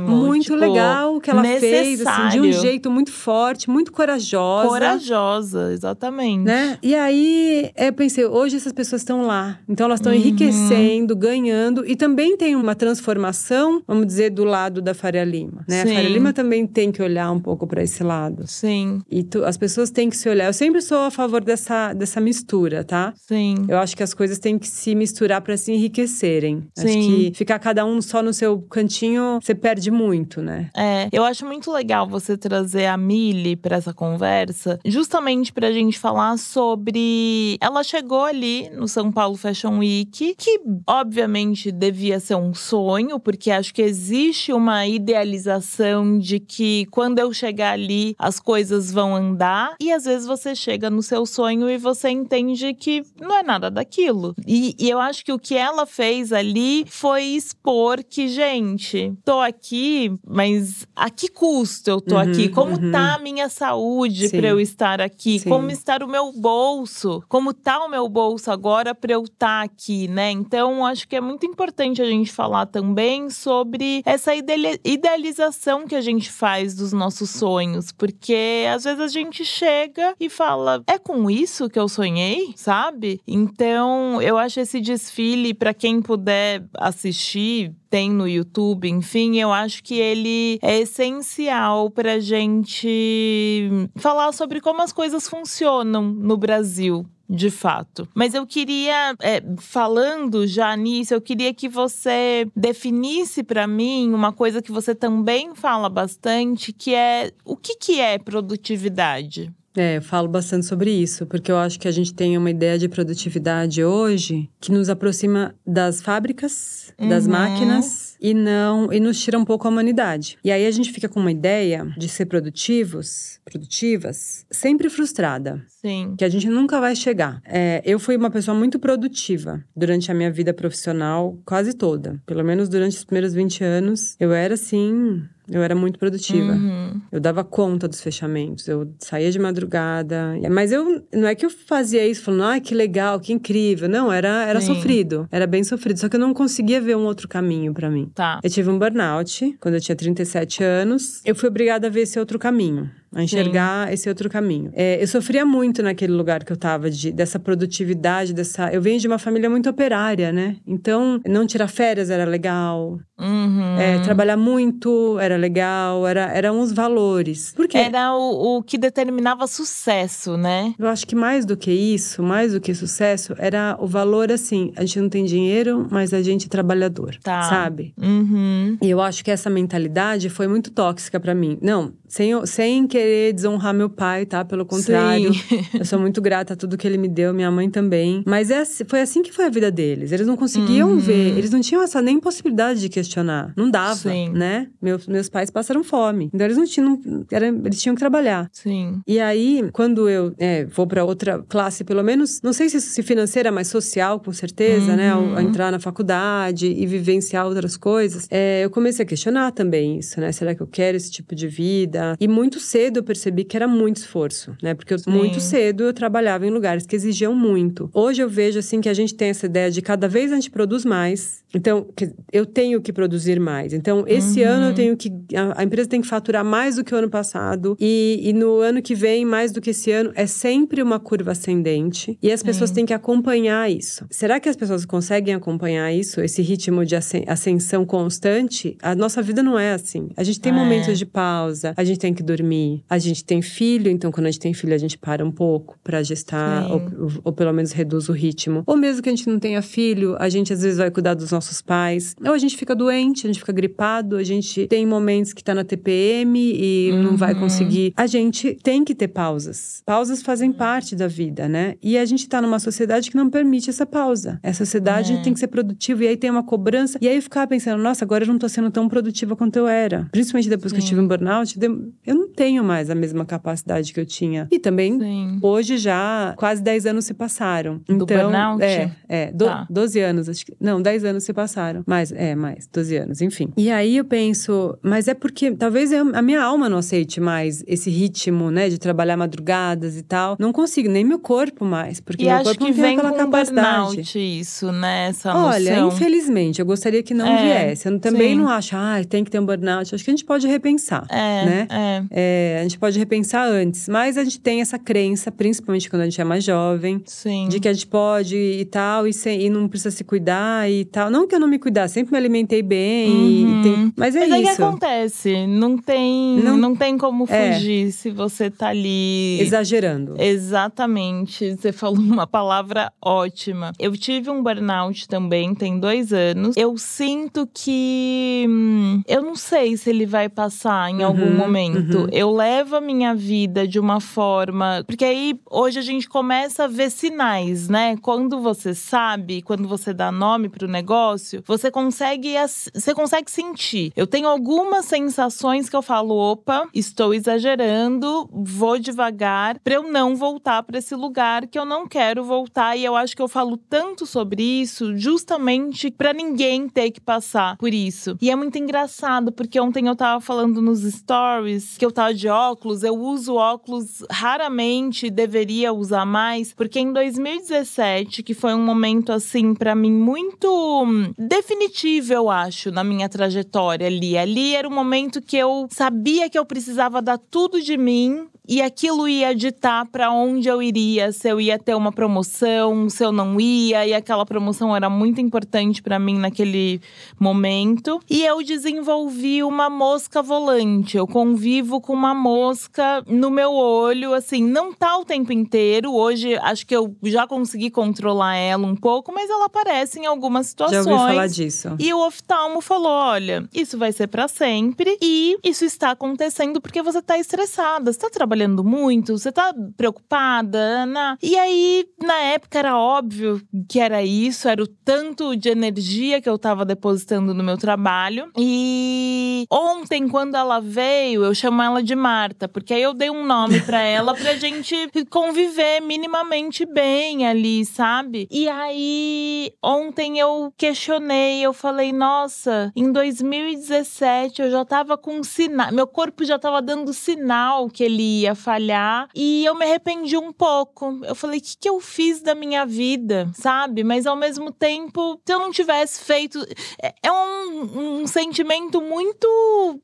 [0.00, 1.84] muito tipo, legal o que ela necessário.
[1.84, 2.06] fez.
[2.06, 4.68] Assim, de um jeito muito forte, muito corajosa.
[4.68, 6.44] Corajosa, exatamente.
[6.44, 6.78] Né?
[6.82, 9.58] E aí eu pensei, hoje essas pessoas estão lá.
[9.68, 10.18] Então elas estão uhum.
[10.18, 11.84] enriquecendo, ganhando.
[11.86, 15.82] E também tem tem uma transformação, vamos dizer, do lado da Faria Lima, né?
[15.82, 15.90] Sim.
[15.90, 18.46] A Faria Lima também tem que olhar um pouco para esse lado.
[18.46, 19.02] Sim.
[19.10, 20.46] E tu, as pessoas têm que se olhar.
[20.46, 23.12] Eu sempre sou a favor dessa, dessa mistura, tá?
[23.16, 23.66] Sim.
[23.68, 26.66] Eu acho que as coisas têm que se misturar para se enriquecerem.
[26.74, 26.86] Sim.
[26.86, 30.70] Acho que ficar cada um só no seu cantinho, você perde muito, né?
[30.74, 35.98] É, eu acho muito legal você trazer a Mili para essa conversa, justamente pra gente
[35.98, 42.54] falar sobre ela chegou ali no São Paulo Fashion Week, que obviamente devia ser um
[42.54, 48.92] sonho, porque acho que existe uma idealização de que quando eu chegar ali as coisas
[48.92, 53.36] vão andar, e às vezes você chega no seu sonho e você entende que não
[53.36, 54.34] é nada daquilo.
[54.46, 59.40] E, e eu acho que o que ela fez ali foi expor que, gente, tô
[59.40, 62.48] aqui, mas a que custo eu tô uhum, aqui?
[62.48, 62.90] Como uhum.
[62.90, 65.38] tá a minha saúde para eu estar aqui?
[65.40, 65.48] Sim.
[65.48, 67.22] Como está o meu bolso?
[67.28, 70.30] Como tá o meu bolso agora para eu estar tá aqui, né?
[70.30, 76.00] Então, acho que é muito importante a gente falar também sobre essa idealização que a
[76.00, 81.30] gente faz dos nossos sonhos, porque às vezes a gente chega e fala: "É com
[81.30, 83.20] isso que eu sonhei?", sabe?
[83.26, 89.82] Então, eu acho esse desfile para quem puder assistir, tem no YouTube, enfim, eu acho
[89.82, 97.50] que ele é essencial para gente falar sobre como as coisas funcionam no Brasil, de
[97.50, 98.08] fato.
[98.14, 104.32] Mas eu queria, é, falando já nisso, eu queria que você definisse para mim uma
[104.32, 109.52] coisa que você também fala bastante, que é o que, que é produtividade?
[109.76, 112.76] É, eu falo bastante sobre isso, porque eu acho que a gente tem uma ideia
[112.76, 117.08] de produtividade hoje que nos aproxima das fábricas, uhum.
[117.08, 120.38] das máquinas e não e nos tira um pouco a humanidade.
[120.44, 125.62] E aí a gente fica com uma ideia de ser produtivos, produtivas, sempre frustrada.
[125.68, 126.14] Sim.
[126.16, 127.40] Que a gente nunca vai chegar.
[127.44, 132.20] É, eu fui uma pessoa muito produtiva durante a minha vida profissional, quase toda.
[132.26, 136.52] Pelo menos durante os primeiros 20 anos, eu era assim eu era muito produtiva.
[136.52, 137.00] Uhum.
[137.10, 138.68] Eu dava conta dos fechamentos.
[138.68, 140.34] Eu saía de madrugada.
[140.50, 143.88] Mas eu não é que eu fazia isso falando, ah, que legal, que incrível.
[143.88, 145.26] Não, era, era sofrido.
[145.32, 145.98] Era bem sofrido.
[145.98, 148.07] Só que eu não conseguia ver um outro caminho para mim.
[148.14, 148.40] Tá.
[148.42, 151.20] Eu tive um burnout quando eu tinha 37 anos.
[151.24, 153.94] Eu fui obrigada a ver esse outro caminho a enxergar Sim.
[153.94, 154.70] esse outro caminho.
[154.74, 158.72] É, eu sofria muito naquele lugar que eu tava, de, dessa produtividade, dessa.
[158.72, 160.56] Eu venho de uma família muito operária, né?
[160.66, 162.98] Então, não tirar férias era legal.
[163.18, 163.76] Uhum.
[163.78, 167.52] É, trabalhar muito era legal, era, eram os valores.
[167.56, 170.72] Porque era o, o que determinava sucesso, né?
[170.78, 174.72] Eu acho que mais do que isso, mais do que sucesso, era o valor assim:
[174.76, 177.42] a gente não tem dinheiro, mas a gente é trabalhador, tá.
[177.42, 177.92] sabe?
[178.00, 178.78] Uhum.
[178.80, 181.58] E eu acho que essa mentalidade foi muito tóxica para mim.
[181.60, 184.44] Não, sem, sem querer desonrar meu pai, tá?
[184.44, 185.32] Pelo contrário.
[185.32, 185.64] Sim.
[185.78, 188.22] eu sou muito grata a tudo que ele me deu, minha mãe também.
[188.26, 190.12] Mas é, foi assim que foi a vida deles.
[190.12, 190.98] Eles não conseguiam uhum.
[190.98, 193.52] ver, eles não tinham essa nem possibilidade de questionar.
[193.56, 194.30] Não dava, Sim.
[194.30, 194.68] né?
[194.80, 196.30] Meus, meus pais passaram fome.
[196.32, 197.00] Então eles não tinham.
[197.30, 198.48] Era, eles tinham que trabalhar.
[198.52, 199.00] Sim.
[199.06, 203.02] E aí, quando eu é, vou para outra classe, pelo menos, não sei se, se
[203.02, 204.96] financeira, mas social, com certeza, uhum.
[204.96, 205.10] né?
[205.10, 205.40] Ao, ao, uhum.
[205.40, 210.32] entrar na faculdade e vivenciar outras coisas, é, eu comecei a questionar também isso, né?
[210.32, 212.16] Será que eu quero esse tipo de vida.
[212.20, 214.74] E muito cedo eu percebi que era muito esforço, né?
[214.74, 217.90] Porque eu, muito cedo eu trabalhava em lugares que exigiam muito.
[217.92, 220.50] Hoje eu vejo assim que a gente tem essa ideia de cada vez a gente
[220.50, 221.42] produz mais.
[221.54, 221.86] Então,
[222.30, 223.72] eu tenho que produzir mais.
[223.72, 224.48] Então, esse uhum.
[224.48, 225.10] ano eu tenho que.
[225.34, 227.76] A, a, empresa tem que faturar mais do que o ano passado.
[227.80, 230.12] E, e, no ano que vem, mais do que esse ano.
[230.14, 232.18] É sempre uma curva ascendente.
[232.22, 234.06] E as pessoas têm que acompanhar isso.
[234.10, 236.20] Será que as pessoas conseguem acompanhar isso?
[236.20, 236.94] Esse ritmo de
[237.26, 238.76] ascensão constante?
[238.82, 240.10] A nossa vida não é assim.
[240.16, 240.54] A gente tem é.
[240.54, 241.72] momentos de pausa.
[241.76, 242.77] A gente tem que dormir.
[242.88, 245.78] A gente tem filho, então quando a gente tem filho, a gente para um pouco
[245.82, 246.82] para gestar, ou,
[247.24, 248.62] ou, pelo menos reduz o ritmo.
[248.66, 251.30] Ou mesmo que a gente não tenha filho, a gente às vezes vai cuidar dos
[251.30, 252.14] nossos pais.
[252.24, 255.54] Ou a gente fica doente, a gente fica gripado, a gente tem momentos que tá
[255.54, 257.02] na TPM e uhum.
[257.02, 257.40] não vai uhum.
[257.40, 257.92] conseguir.
[257.96, 259.82] A gente tem que ter pausas.
[259.84, 261.74] Pausas fazem parte da vida, né?
[261.82, 264.38] E a gente tá numa sociedade que não permite essa pausa.
[264.42, 265.22] Essa sociedade é.
[265.22, 266.98] tem que ser produtiva e aí tem uma cobrança.
[267.00, 269.66] E aí eu ficava pensando, nossa, agora eu não tô sendo tão produtiva quanto eu
[269.66, 270.08] era.
[270.10, 270.78] Principalmente depois Sim.
[270.78, 271.58] que eu tive um burnout,
[272.06, 274.46] eu não tenho mais a mesma capacidade que eu tinha.
[274.50, 275.38] E também, Sim.
[275.40, 277.80] hoje já quase 10 anos se passaram.
[277.86, 278.62] Do então, burnout?
[278.62, 279.32] É, é.
[279.32, 279.66] Do, tá.
[279.70, 280.54] 12 anos, acho que.
[280.60, 281.82] Não, 10 anos se passaram.
[281.86, 283.50] Mas, é, mais, 12 anos, enfim.
[283.56, 287.64] E aí eu penso, mas é porque talvez eu, a minha alma não aceite mais
[287.66, 290.36] esse ritmo, né, de trabalhar madrugadas e tal.
[290.38, 292.00] Não consigo, nem meu corpo mais.
[292.00, 293.96] Porque e meu corpo não tem aquela capacidade.
[293.96, 295.08] burnout isso, né?
[295.08, 295.88] Essa Olha, noção.
[295.88, 297.88] infelizmente, eu gostaria que não é, viesse.
[297.88, 298.34] Eu também sim.
[298.36, 299.94] não acho, ah, tem que ter um burnout.
[299.94, 301.66] Acho que a gente pode repensar, é, né?
[301.70, 302.04] É.
[302.10, 303.88] é a gente pode repensar antes.
[303.88, 307.48] Mas a gente tem essa crença, principalmente quando a gente é mais jovem, Sim.
[307.48, 310.84] de que a gente pode e tal, e, sem, e não precisa se cuidar e
[310.84, 311.10] tal.
[311.10, 313.10] Não que eu não me cuidar, sempre me alimentei bem.
[313.10, 313.62] Uhum.
[313.62, 314.42] Tem, mas é mas isso.
[314.42, 315.46] Mas que acontece.
[315.46, 317.52] Não tem, não, não tem como é.
[317.52, 317.90] fugir é.
[317.90, 319.40] se você tá ali.
[319.40, 320.14] Exagerando.
[320.18, 321.56] Exatamente.
[321.56, 323.72] Você falou uma palavra ótima.
[323.78, 326.56] Eu tive um burnout também, tem dois anos.
[326.56, 328.46] Eu sinto que.
[328.48, 331.98] Hum, eu não sei se ele vai passar em uhum, algum momento.
[331.98, 332.08] Uhum.
[332.12, 334.82] Eu levo levo a minha vida de uma forma.
[334.86, 337.96] Porque aí hoje a gente começa a ver sinais, né?
[338.00, 342.34] Quando você sabe, quando você dá nome para o negócio, você consegue,
[342.74, 343.92] você consegue sentir.
[343.94, 350.16] Eu tenho algumas sensações que eu falo: opa, estou exagerando, vou devagar, para eu não
[350.16, 352.76] voltar para esse lugar que eu não quero voltar.
[352.76, 357.58] E eu acho que eu falo tanto sobre isso justamente para ninguém ter que passar
[357.58, 358.16] por isso.
[358.22, 362.28] E é muito engraçado, porque ontem eu tava falando nos stories que eu tava de
[362.38, 369.12] óculos, eu uso óculos raramente, deveria usar mais, porque em 2017, que foi um momento
[369.12, 370.48] assim para mim muito
[370.84, 374.16] hum, definitivo, eu acho, na minha trajetória ali.
[374.16, 378.62] Ali era um momento que eu sabia que eu precisava dar tudo de mim e
[378.62, 383.12] aquilo ia ditar para onde eu iria, se eu ia ter uma promoção, se eu
[383.12, 386.80] não ia, e aquela promoção era muito importante para mim naquele
[387.20, 388.00] momento.
[388.08, 390.96] E eu desenvolvi uma mosca volante.
[390.96, 395.94] Eu convivo com uma mosca no meu olho, assim, não tá o tempo inteiro.
[395.94, 400.48] Hoje acho que eu já consegui controlar ela um pouco, mas ela aparece em algumas
[400.48, 400.84] situações.
[400.84, 401.68] Já ouvi falar disso.
[401.78, 406.82] E o oftalmo falou: "Olha, isso vai ser para sempre e isso está acontecendo porque
[406.82, 409.16] você tá estressada, você tá trabalhando muito?
[409.16, 411.18] Você tá preocupada, Ana?
[411.22, 416.28] E aí, na época, era óbvio que era isso, era o tanto de energia que
[416.28, 418.30] eu tava depositando no meu trabalho.
[418.36, 423.22] E ontem, quando ela veio, eu chamo ela de Marta, porque aí eu dei um
[423.22, 424.74] nome para ela pra gente
[425.10, 428.26] conviver minimamente bem ali, sabe?
[428.30, 435.70] E aí, ontem eu questionei, eu falei, nossa, em 2017 eu já tava com sinal,
[435.70, 439.10] meu corpo já tava dando sinal que ele ia falhar.
[439.14, 441.00] E eu me arrependi um pouco.
[441.04, 443.84] Eu falei, o que, que eu fiz da minha vida, sabe?
[443.84, 446.38] Mas ao mesmo tempo, se eu não tivesse feito.
[446.82, 449.28] É, é um, um sentimento muito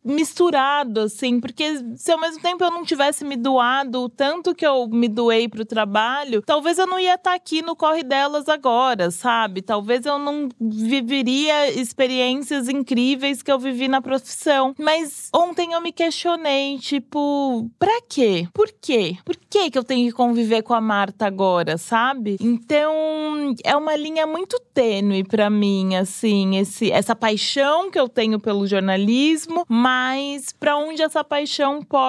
[0.03, 1.65] misturado, assim, porque
[1.97, 5.49] se ao mesmo tempo eu não tivesse me doado o tanto que eu me doei
[5.49, 9.63] pro trabalho, talvez eu não ia estar tá aqui no corre delas agora, sabe?
[9.63, 14.75] Talvez eu não viveria experiências incríveis que eu vivi na profissão.
[14.79, 18.47] Mas ontem eu me questionei, tipo, pra quê?
[18.53, 19.17] Por quê?
[19.25, 22.37] Por que que eu tenho que conviver com a Marta agora, sabe?
[22.41, 28.39] Então, é uma linha muito tênue para mim, assim, esse essa paixão que eu tenho
[28.39, 32.04] pelo jornalismo, mas para onde essa paixão pode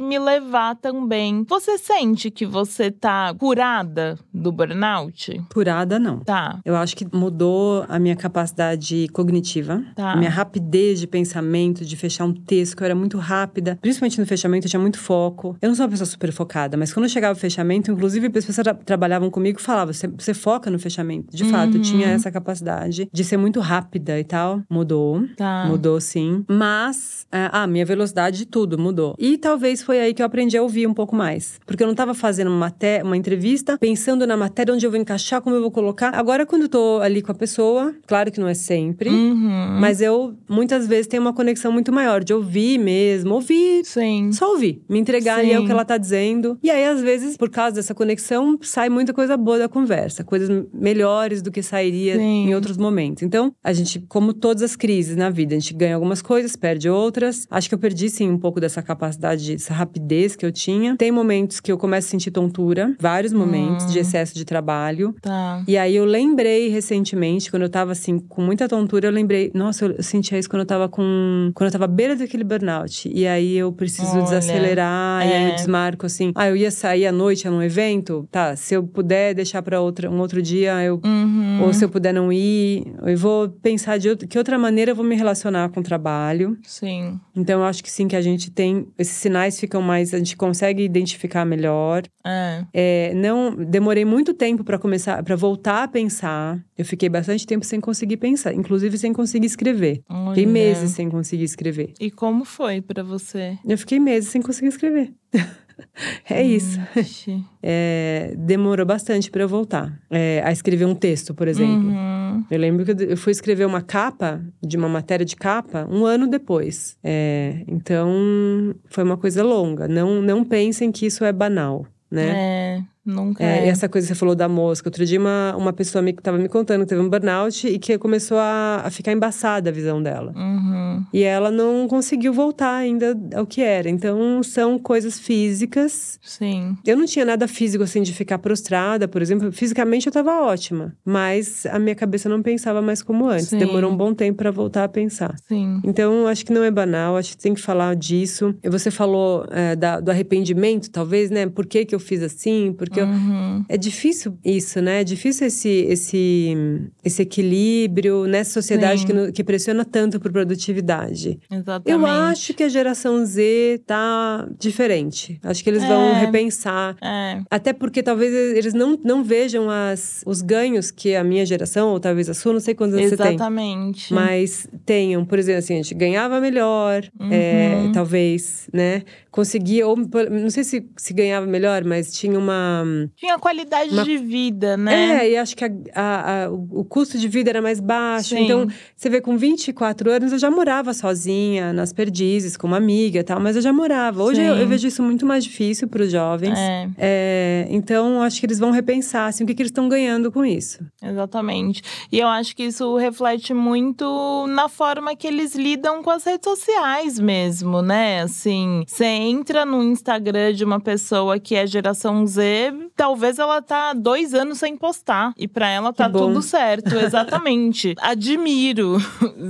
[0.00, 1.44] me levar também.
[1.48, 5.40] Você sente que você tá curada do burnout?
[5.52, 6.20] Curada não.
[6.20, 6.60] Tá.
[6.64, 10.12] Eu acho que mudou a minha capacidade cognitiva, tá.
[10.12, 14.20] a minha rapidez de pensamento, de fechar um texto, que eu era muito rápida, principalmente
[14.20, 15.56] no fechamento, eu tinha muito foco.
[15.60, 18.76] Eu não sou uma pessoa super focada, mas quando chegava o fechamento, inclusive as pessoas
[18.78, 21.36] que trabalhavam comigo falavam: você, foca no fechamento.
[21.36, 21.50] De uhum.
[21.50, 24.62] fato, eu tinha essa capacidade de ser muito rápida e tal.
[24.68, 25.24] Mudou.
[25.36, 25.66] Tá.
[25.66, 26.44] Mudou sim.
[26.48, 29.14] Mas, é, ah, minha velocidade de tudo mudou.
[29.18, 31.58] E talvez foi aí que eu aprendi a ouvir um pouco mais.
[31.66, 35.40] Porque eu não tava fazendo uma, uma entrevista, pensando na matéria, onde eu vou encaixar,
[35.40, 36.14] como eu vou colocar.
[36.14, 39.78] Agora, quando eu tô ali com a pessoa, claro que não é sempre, uhum.
[39.80, 43.84] mas eu muitas vezes tenho uma conexão muito maior de ouvir mesmo, ouvir.
[43.84, 44.30] Sim.
[44.32, 44.82] Só ouvir.
[44.88, 45.40] Me entregar Sim.
[45.40, 46.58] ali é o que ela tá dizendo.
[46.62, 50.64] E aí, às vezes, por causa dessa conexão, sai muita coisa boa da conversa, coisas
[50.72, 52.48] melhores do que sairia Sim.
[52.48, 53.22] em outros momentos.
[53.22, 56.88] Então, a gente, como todas as crises na vida, a gente ganha algumas coisas, perde
[56.88, 57.46] outras.
[57.50, 60.96] Acho que eu perdi, sim, um pouco dessa capacidade, dessa rapidez que eu tinha.
[60.96, 63.88] Tem momentos que eu começo a sentir tontura, vários momentos hum.
[63.88, 65.14] de excesso de trabalho.
[65.20, 65.62] Tá.
[65.66, 69.86] E aí, eu lembrei recentemente, quando eu tava, assim, com muita tontura, eu lembrei, nossa,
[69.86, 71.50] eu sentia isso quando eu tava com.
[71.54, 73.10] Quando eu tava à beira daquele burnout.
[73.12, 75.22] E aí, eu preciso Olha, desacelerar.
[75.22, 75.28] É.
[75.28, 76.32] E aí, eu desmarco assim.
[76.34, 78.56] Ah, eu ia sair à noite a um evento, tá?
[78.56, 81.62] Se eu puder deixar para outra um outro dia, eu uhum.
[81.62, 84.96] ou se eu puder não ir, eu vou pensar de outra, que outra maneira eu
[84.96, 86.56] vou me relacionar com o trabalho.
[86.62, 87.20] Sim.
[87.34, 90.36] Então eu acho que sim que a gente tem esses sinais ficam mais a gente
[90.36, 92.02] consegue identificar melhor.
[92.24, 92.64] É.
[92.72, 96.62] é não demorei muito tempo para começar para voltar a pensar.
[96.76, 100.02] Eu fiquei bastante tempo sem conseguir pensar, inclusive sem conseguir escrever.
[100.08, 100.34] Olha.
[100.34, 101.92] Fiquei meses sem conseguir escrever.
[102.00, 103.56] E como foi para você?
[103.64, 105.12] Eu fiquei meses sem conseguir escrever.
[106.28, 106.78] É isso.
[107.66, 111.88] É, demorou bastante para eu voltar é, a escrever um texto, por exemplo.
[111.88, 112.44] Uhum.
[112.50, 116.26] Eu lembro que eu fui escrever uma capa de uma matéria de capa um ano
[116.26, 116.98] depois.
[117.02, 119.88] É, então foi uma coisa longa.
[119.88, 122.28] Não, não pensem que isso é banal, né?
[122.36, 122.82] É.
[123.04, 123.66] Nunca É, é.
[123.66, 124.88] e essa coisa que você falou da mosca.
[124.88, 127.98] Outro dia, uma, uma pessoa me, tava me contando que teve um burnout e que
[127.98, 130.32] começou a, a ficar embaçada a visão dela.
[130.34, 131.04] Uhum.
[131.12, 133.88] E ela não conseguiu voltar ainda ao que era.
[133.90, 136.18] Então, são coisas físicas.
[136.22, 136.76] Sim.
[136.86, 139.52] Eu não tinha nada físico, assim, de ficar prostrada, por exemplo.
[139.52, 140.96] Fisicamente, eu tava ótima.
[141.04, 143.48] Mas a minha cabeça não pensava mais como antes.
[143.48, 143.58] Sim.
[143.58, 145.34] Demorou um bom tempo para voltar a pensar.
[145.46, 145.80] Sim.
[145.84, 148.54] Então, acho que não é banal, acho que tem que falar disso.
[148.62, 151.46] E você falou é, da- do arrependimento, talvez, né?
[151.46, 152.72] Por que, que eu fiz assim?
[152.94, 153.64] Porque eu- Uhum.
[153.68, 155.00] é difícil isso, né?
[155.00, 156.56] É difícil esse, esse,
[157.04, 159.06] esse equilíbrio nessa sociedade Sim.
[159.06, 161.38] que, que pressiona tanto por produtividade.
[161.50, 161.90] Exatamente.
[161.90, 165.38] Eu acho que a geração Z tá diferente.
[165.42, 166.20] Acho que eles vão É.
[166.20, 166.96] repensar.
[167.02, 167.40] É.
[167.50, 172.00] Até porque talvez eles não, não vejam as, os ganhos que a minha geração, ou
[172.00, 173.34] talvez a sua, não sei quantos anos você tem.
[173.34, 174.12] Exatamente.
[174.12, 177.92] Mas tenham, por exemplo, assim, a gente ganhava melhor, é, Uhum.
[177.92, 179.02] talvez, né?
[179.30, 182.83] Conseguia, ou não sei se, se ganhava melhor, mas tinha uma.
[183.16, 185.24] Tinha qualidade Uma- de vida, né?
[185.26, 188.30] É, e acho que a- a- a- o custo de vida era mais baixo.
[188.30, 188.44] Sim.
[188.44, 188.66] Então,
[188.96, 193.22] você vê, com 24 anos, eu já morava sozinha, nas perdizes, com uma amiga e
[193.22, 194.22] tal, mas eu já morava.
[194.22, 196.58] Hoje eu, eu vejo isso muito mais difícil para os jovens.
[196.58, 200.30] É, É, então, acho que eles vão repensar assim, o que, que eles estão ganhando
[200.32, 200.84] com isso.
[201.02, 201.82] exatamente.
[202.10, 206.44] E eu acho que isso reflete muito na forma que eles lidam com as redes
[206.48, 208.22] sociais mesmo, né?
[208.22, 213.92] Assim, você entra no Instagram de uma pessoa que é geração Z, talvez ela tá
[213.92, 215.32] dois anos sem postar.
[215.36, 217.94] E pra ela tá tudo certo, exatamente.
[218.00, 218.96] Admiro,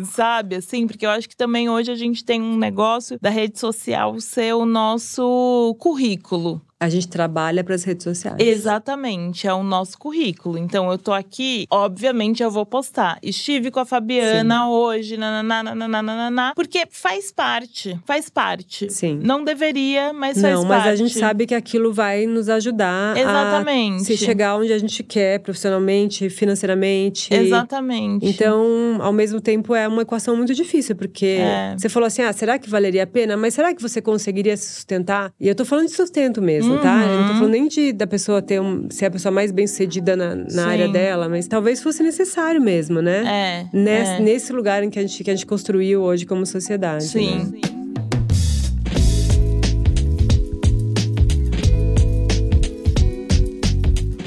[0.07, 0.57] sabe?
[0.57, 4.21] Assim, porque eu acho que também hoje a gente tem um negócio da rede social
[4.21, 6.61] ser o nosso currículo.
[6.85, 8.37] A gente trabalha para as redes sociais.
[8.39, 10.59] Exatamente, é o nosso currículo.
[10.59, 13.19] Então, eu tô aqui, obviamente eu vou postar.
[13.23, 18.93] Estive com a Fabiana hoje, nananana, porque faz parte, faz parte.
[18.93, 19.19] Sim.
[19.23, 20.85] Não deveria, mas faz Não, parte.
[20.85, 24.03] mas a gente sabe que aquilo vai nos ajudar Exatamente.
[24.03, 27.33] a se chegar onde a gente quer, profissionalmente, financeiramente.
[27.33, 28.27] Exatamente.
[28.27, 31.75] Então, ao mesmo tempo, é uma equação muito difícil, porque É.
[31.79, 33.37] você falou assim: ah, será que valeria a pena?
[33.39, 35.33] Mas será que você conseguiria se sustentar?
[35.41, 37.03] E eu tô falando de sustento mesmo, tá?
[37.07, 37.39] Eu não tô Uhum.
[37.39, 40.49] falando nem de da pessoa ter um, ser a pessoa mais bem sucedida na, na
[40.49, 40.61] Sim.
[40.61, 43.67] área dela, mas talvez fosse necessário mesmo, né?
[43.73, 43.77] É.
[43.77, 44.21] Nesse, é.
[44.21, 47.05] nesse lugar em que a, gente, que a gente construiu hoje como sociedade.
[47.05, 47.39] Sim.
[47.53, 47.61] né?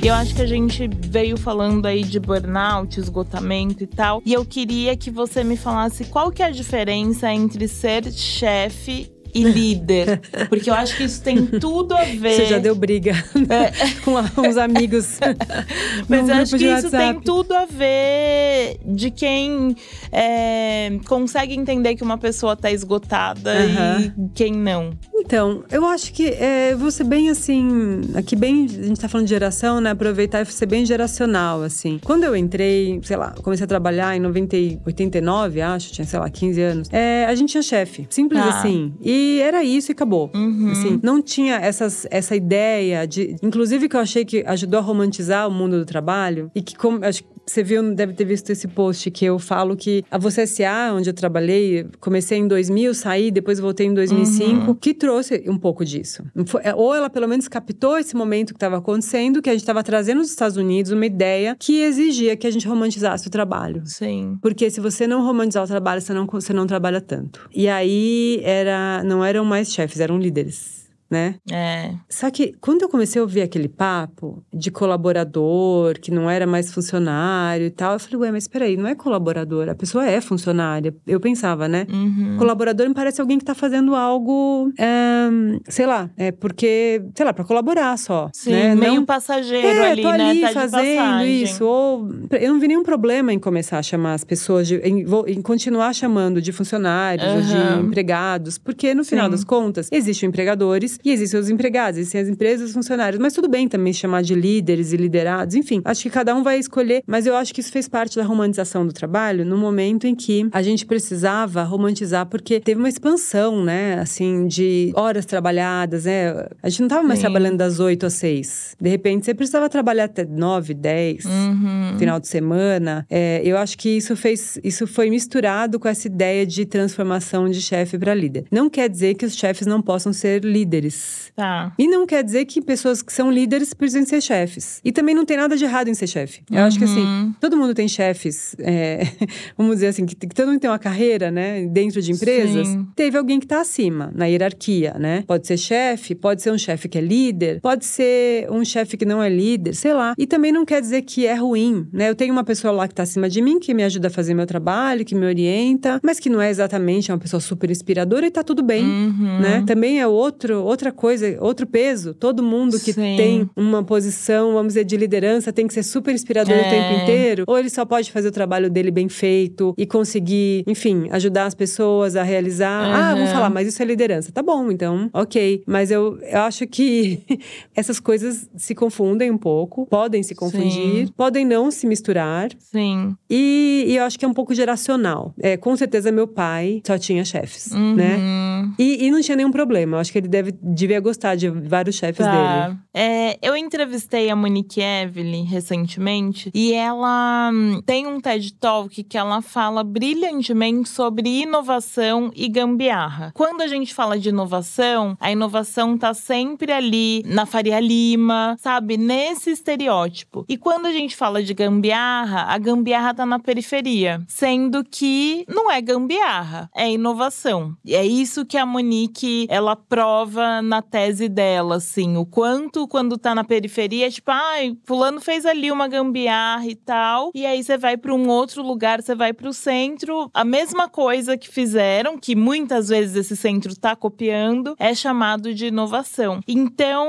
[0.02, 4.22] E eu acho que a gente veio falando aí de burnout, esgotamento e tal.
[4.26, 9.12] E eu queria que você me falasse qual que é a diferença entre ser chefe
[9.34, 10.20] e líder.
[10.50, 12.34] Porque eu acho que isso tem tudo a ver.
[12.36, 13.14] Você já deu briga
[14.04, 15.22] com a- uns amigos.
[15.22, 15.36] É.
[16.08, 19.76] Mas eu acho que isso tem tudo a ver de quem
[20.12, 24.14] é, consegue entender que uma pessoa tá esgotada Aham.
[24.18, 24.92] e quem não.
[25.16, 28.02] Então, eu acho que é, vou ser bem assim.
[28.16, 28.66] Aqui, bem.
[28.66, 29.92] A gente tá falando de geração, né?
[29.92, 32.00] Aproveitar e ser bem geracional, assim.
[32.04, 36.20] Quando eu entrei, sei lá, comecei a trabalhar em 90, e 89, acho, tinha, sei
[36.20, 36.88] lá, 15 anos.
[36.92, 38.08] É, a gente tinha chefe.
[38.10, 38.50] Simples Tá.
[38.50, 38.94] assim.
[39.02, 40.32] E era isso e acabou.
[40.34, 40.72] Uhum.
[40.72, 43.36] Assim, não tinha essas, essa ideia de.
[43.42, 46.52] Inclusive, que eu achei que ajudou a romantizar o mundo do trabalho.
[46.56, 47.04] E que, como.
[47.04, 50.46] Acho que você viu, deve ter visto esse post que eu falo que a Você
[50.46, 55.58] SA, onde eu trabalhei, comecei em 2000, saí, depois voltei em 2005, que trouxe um
[55.58, 56.24] pouco disso.
[56.62, 59.82] É, Ou ela pelo menos captou esse momento que estava acontecendo, que a gente estava
[59.84, 63.82] trazendo dos Estados Unidos uma ideia que exigia que a gente romantizasse o trabalho.
[63.86, 64.38] Sim.
[64.42, 67.50] Porque se você não romantizar o trabalho, você não, você não trabalha tanto.
[67.54, 70.87] E aí era, não eram mais chefes, eram líderes.
[71.10, 71.36] Né?
[71.50, 71.92] É.
[72.10, 76.72] Só que quando eu comecei a ouvir aquele papo de colaborador, que não era mais
[76.74, 80.94] funcionário e tal, eu falei, ué, mas peraí, não é colaborador, a pessoa é funcionária.
[81.06, 81.88] Eu pensava, né?
[81.90, 82.36] Uhum.
[82.38, 85.30] Colaborador me parece alguém que tá fazendo algo, é,
[85.70, 88.30] sei lá, é porque, sei lá, pra colaborar só.
[88.34, 88.76] Sim, né?
[88.76, 90.30] meio Não- passageiro é, ali, tô né?
[90.30, 91.64] ali Tá de fazendo isso.
[91.66, 95.42] Ou eu não vi nenhum problema em começar a chamar as pessoas, de, em, em
[95.42, 99.32] continuar chamando de funcionários ou de empregados, porque no final Sim.
[99.32, 103.20] das contas existem empregadores e existem os empregados, existem as empresas os funcionários.
[103.22, 105.82] Mas tudo bem também chamar de líderes e liderados, enfim.
[105.86, 108.86] Acho que cada um vai escolher, mas eu acho que isso fez parte da romantização
[108.86, 114.00] do trabalho no momento em que a gente precisava romantizar, porque teve uma expansão, né,
[114.00, 116.48] assim, de horas trabalhadas, né?
[116.62, 117.26] A gente não estava mais Sim.
[117.26, 118.76] trabalhando das 8 às 6.
[118.80, 121.98] De repente, você precisava trabalhar até 9, 10 Uhum.
[121.98, 123.06] final de semana.
[123.10, 127.62] É, eu acho que isso fez, isso foi misturado com essa ideia de transformação de
[127.62, 128.46] chefe para líder.
[128.52, 130.87] Não quer dizer que os chefes não possam ser líderes.
[130.88, 131.32] Líderes.
[131.36, 131.72] Tá.
[131.78, 134.82] E não quer dizer que pessoas que são líderes precisam ser chefes.
[134.84, 136.42] E também não tem nada de errado em ser chefe.
[136.50, 137.34] Eu acho que assim, Uhum.
[137.40, 139.02] todo mundo tem chefes, é,
[139.58, 142.68] vamos dizer assim, que, que todo mundo tem uma carreira, né, dentro de empresas.
[142.68, 142.88] Sim.
[142.96, 145.24] Teve alguém que tá acima, na hierarquia, né?
[145.28, 149.06] Pode ser chefe, pode ser um chefe que é líder, pode ser um chefe que
[149.06, 150.14] não é líder, sei lá.
[150.18, 152.10] E também não quer dizer que é ruim, né?
[152.10, 154.34] Eu tenho uma pessoa lá que tá acima de mim, que me ajuda a fazer
[154.34, 158.32] meu trabalho, que me orienta, mas que não é exatamente uma pessoa super inspiradora e
[158.32, 159.40] tá tudo bem Uhum.
[159.40, 159.64] né?
[159.68, 162.14] Também é outro, outra coisa, outro peso.
[162.14, 163.16] Todo mundo que Sim.
[163.18, 166.70] tem uma posição, vamos dizer, de liderança tem que ser super inspirador o É.
[166.70, 167.44] tempo inteiro.
[167.48, 171.56] Ou ele só pode fazer o trabalho dele bem feito e conseguir, enfim, ajudar as
[171.56, 172.68] pessoas a realizar.
[172.96, 173.36] Ah, vamos Uhum.
[173.36, 174.32] falar, mas isso é liderança.
[174.32, 175.64] Tá bom, então, ok.
[175.66, 177.20] Mas eu, eu acho que
[177.76, 181.14] essas coisas se confundem um pouco, podem se confundir, Sim.
[181.18, 182.50] podem não se misturar.
[182.60, 183.16] Sim.
[183.30, 185.34] E, e eu acho que é um pouco geracional.
[185.40, 188.18] É, com certeza, meu pai só tinha chefes, né?
[188.18, 188.74] Uhum.
[188.78, 189.98] E, e não tinha nenhum problema.
[189.98, 192.38] Eu acho que ele deve, devia gostar de vários chefes dele.
[192.38, 192.78] Tá.
[192.94, 199.18] É, eu entrevistei a Monique Evelyn recentemente e ela hum, tem um TED Talk que
[199.18, 203.32] ela fala brilhantemente sobre inovação e gambiarra.
[203.34, 208.98] Quando a gente fala de inovação, a inovação tá sempre ali na Faria Lima, sabe?
[208.98, 210.46] Nesse estereótipo.
[210.50, 215.72] E quando a gente fala de gambiarra, a gambiarra tá na periferia, sendo que não
[215.72, 217.76] é gambiarra, é inovação.
[217.86, 223.18] E é isso que a Monique ela prova na tese dela, assim, o quanto quando
[223.18, 227.78] tá na periferia, tipo, ai, fulano fez ali uma gambiarra e tal, e aí você
[227.78, 232.18] vai para um outro lugar, você vai para o centro, a mesma coisa que fizeram,
[232.18, 236.42] que muitas vezes esse centro tá copiando, é chamado de inovação.
[236.48, 237.08] Então,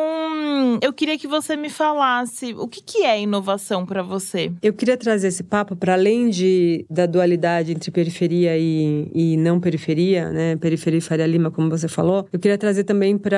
[0.82, 4.52] eu queria que você me falasse o que que é inovação para você.
[4.62, 9.60] Eu queria trazer esse papo para além de, da dualidade entre periferia e, e não
[9.60, 10.56] periferia, né?
[10.56, 12.26] Periferia e Faria Lima, como você falou.
[12.32, 13.37] Eu queria trazer também para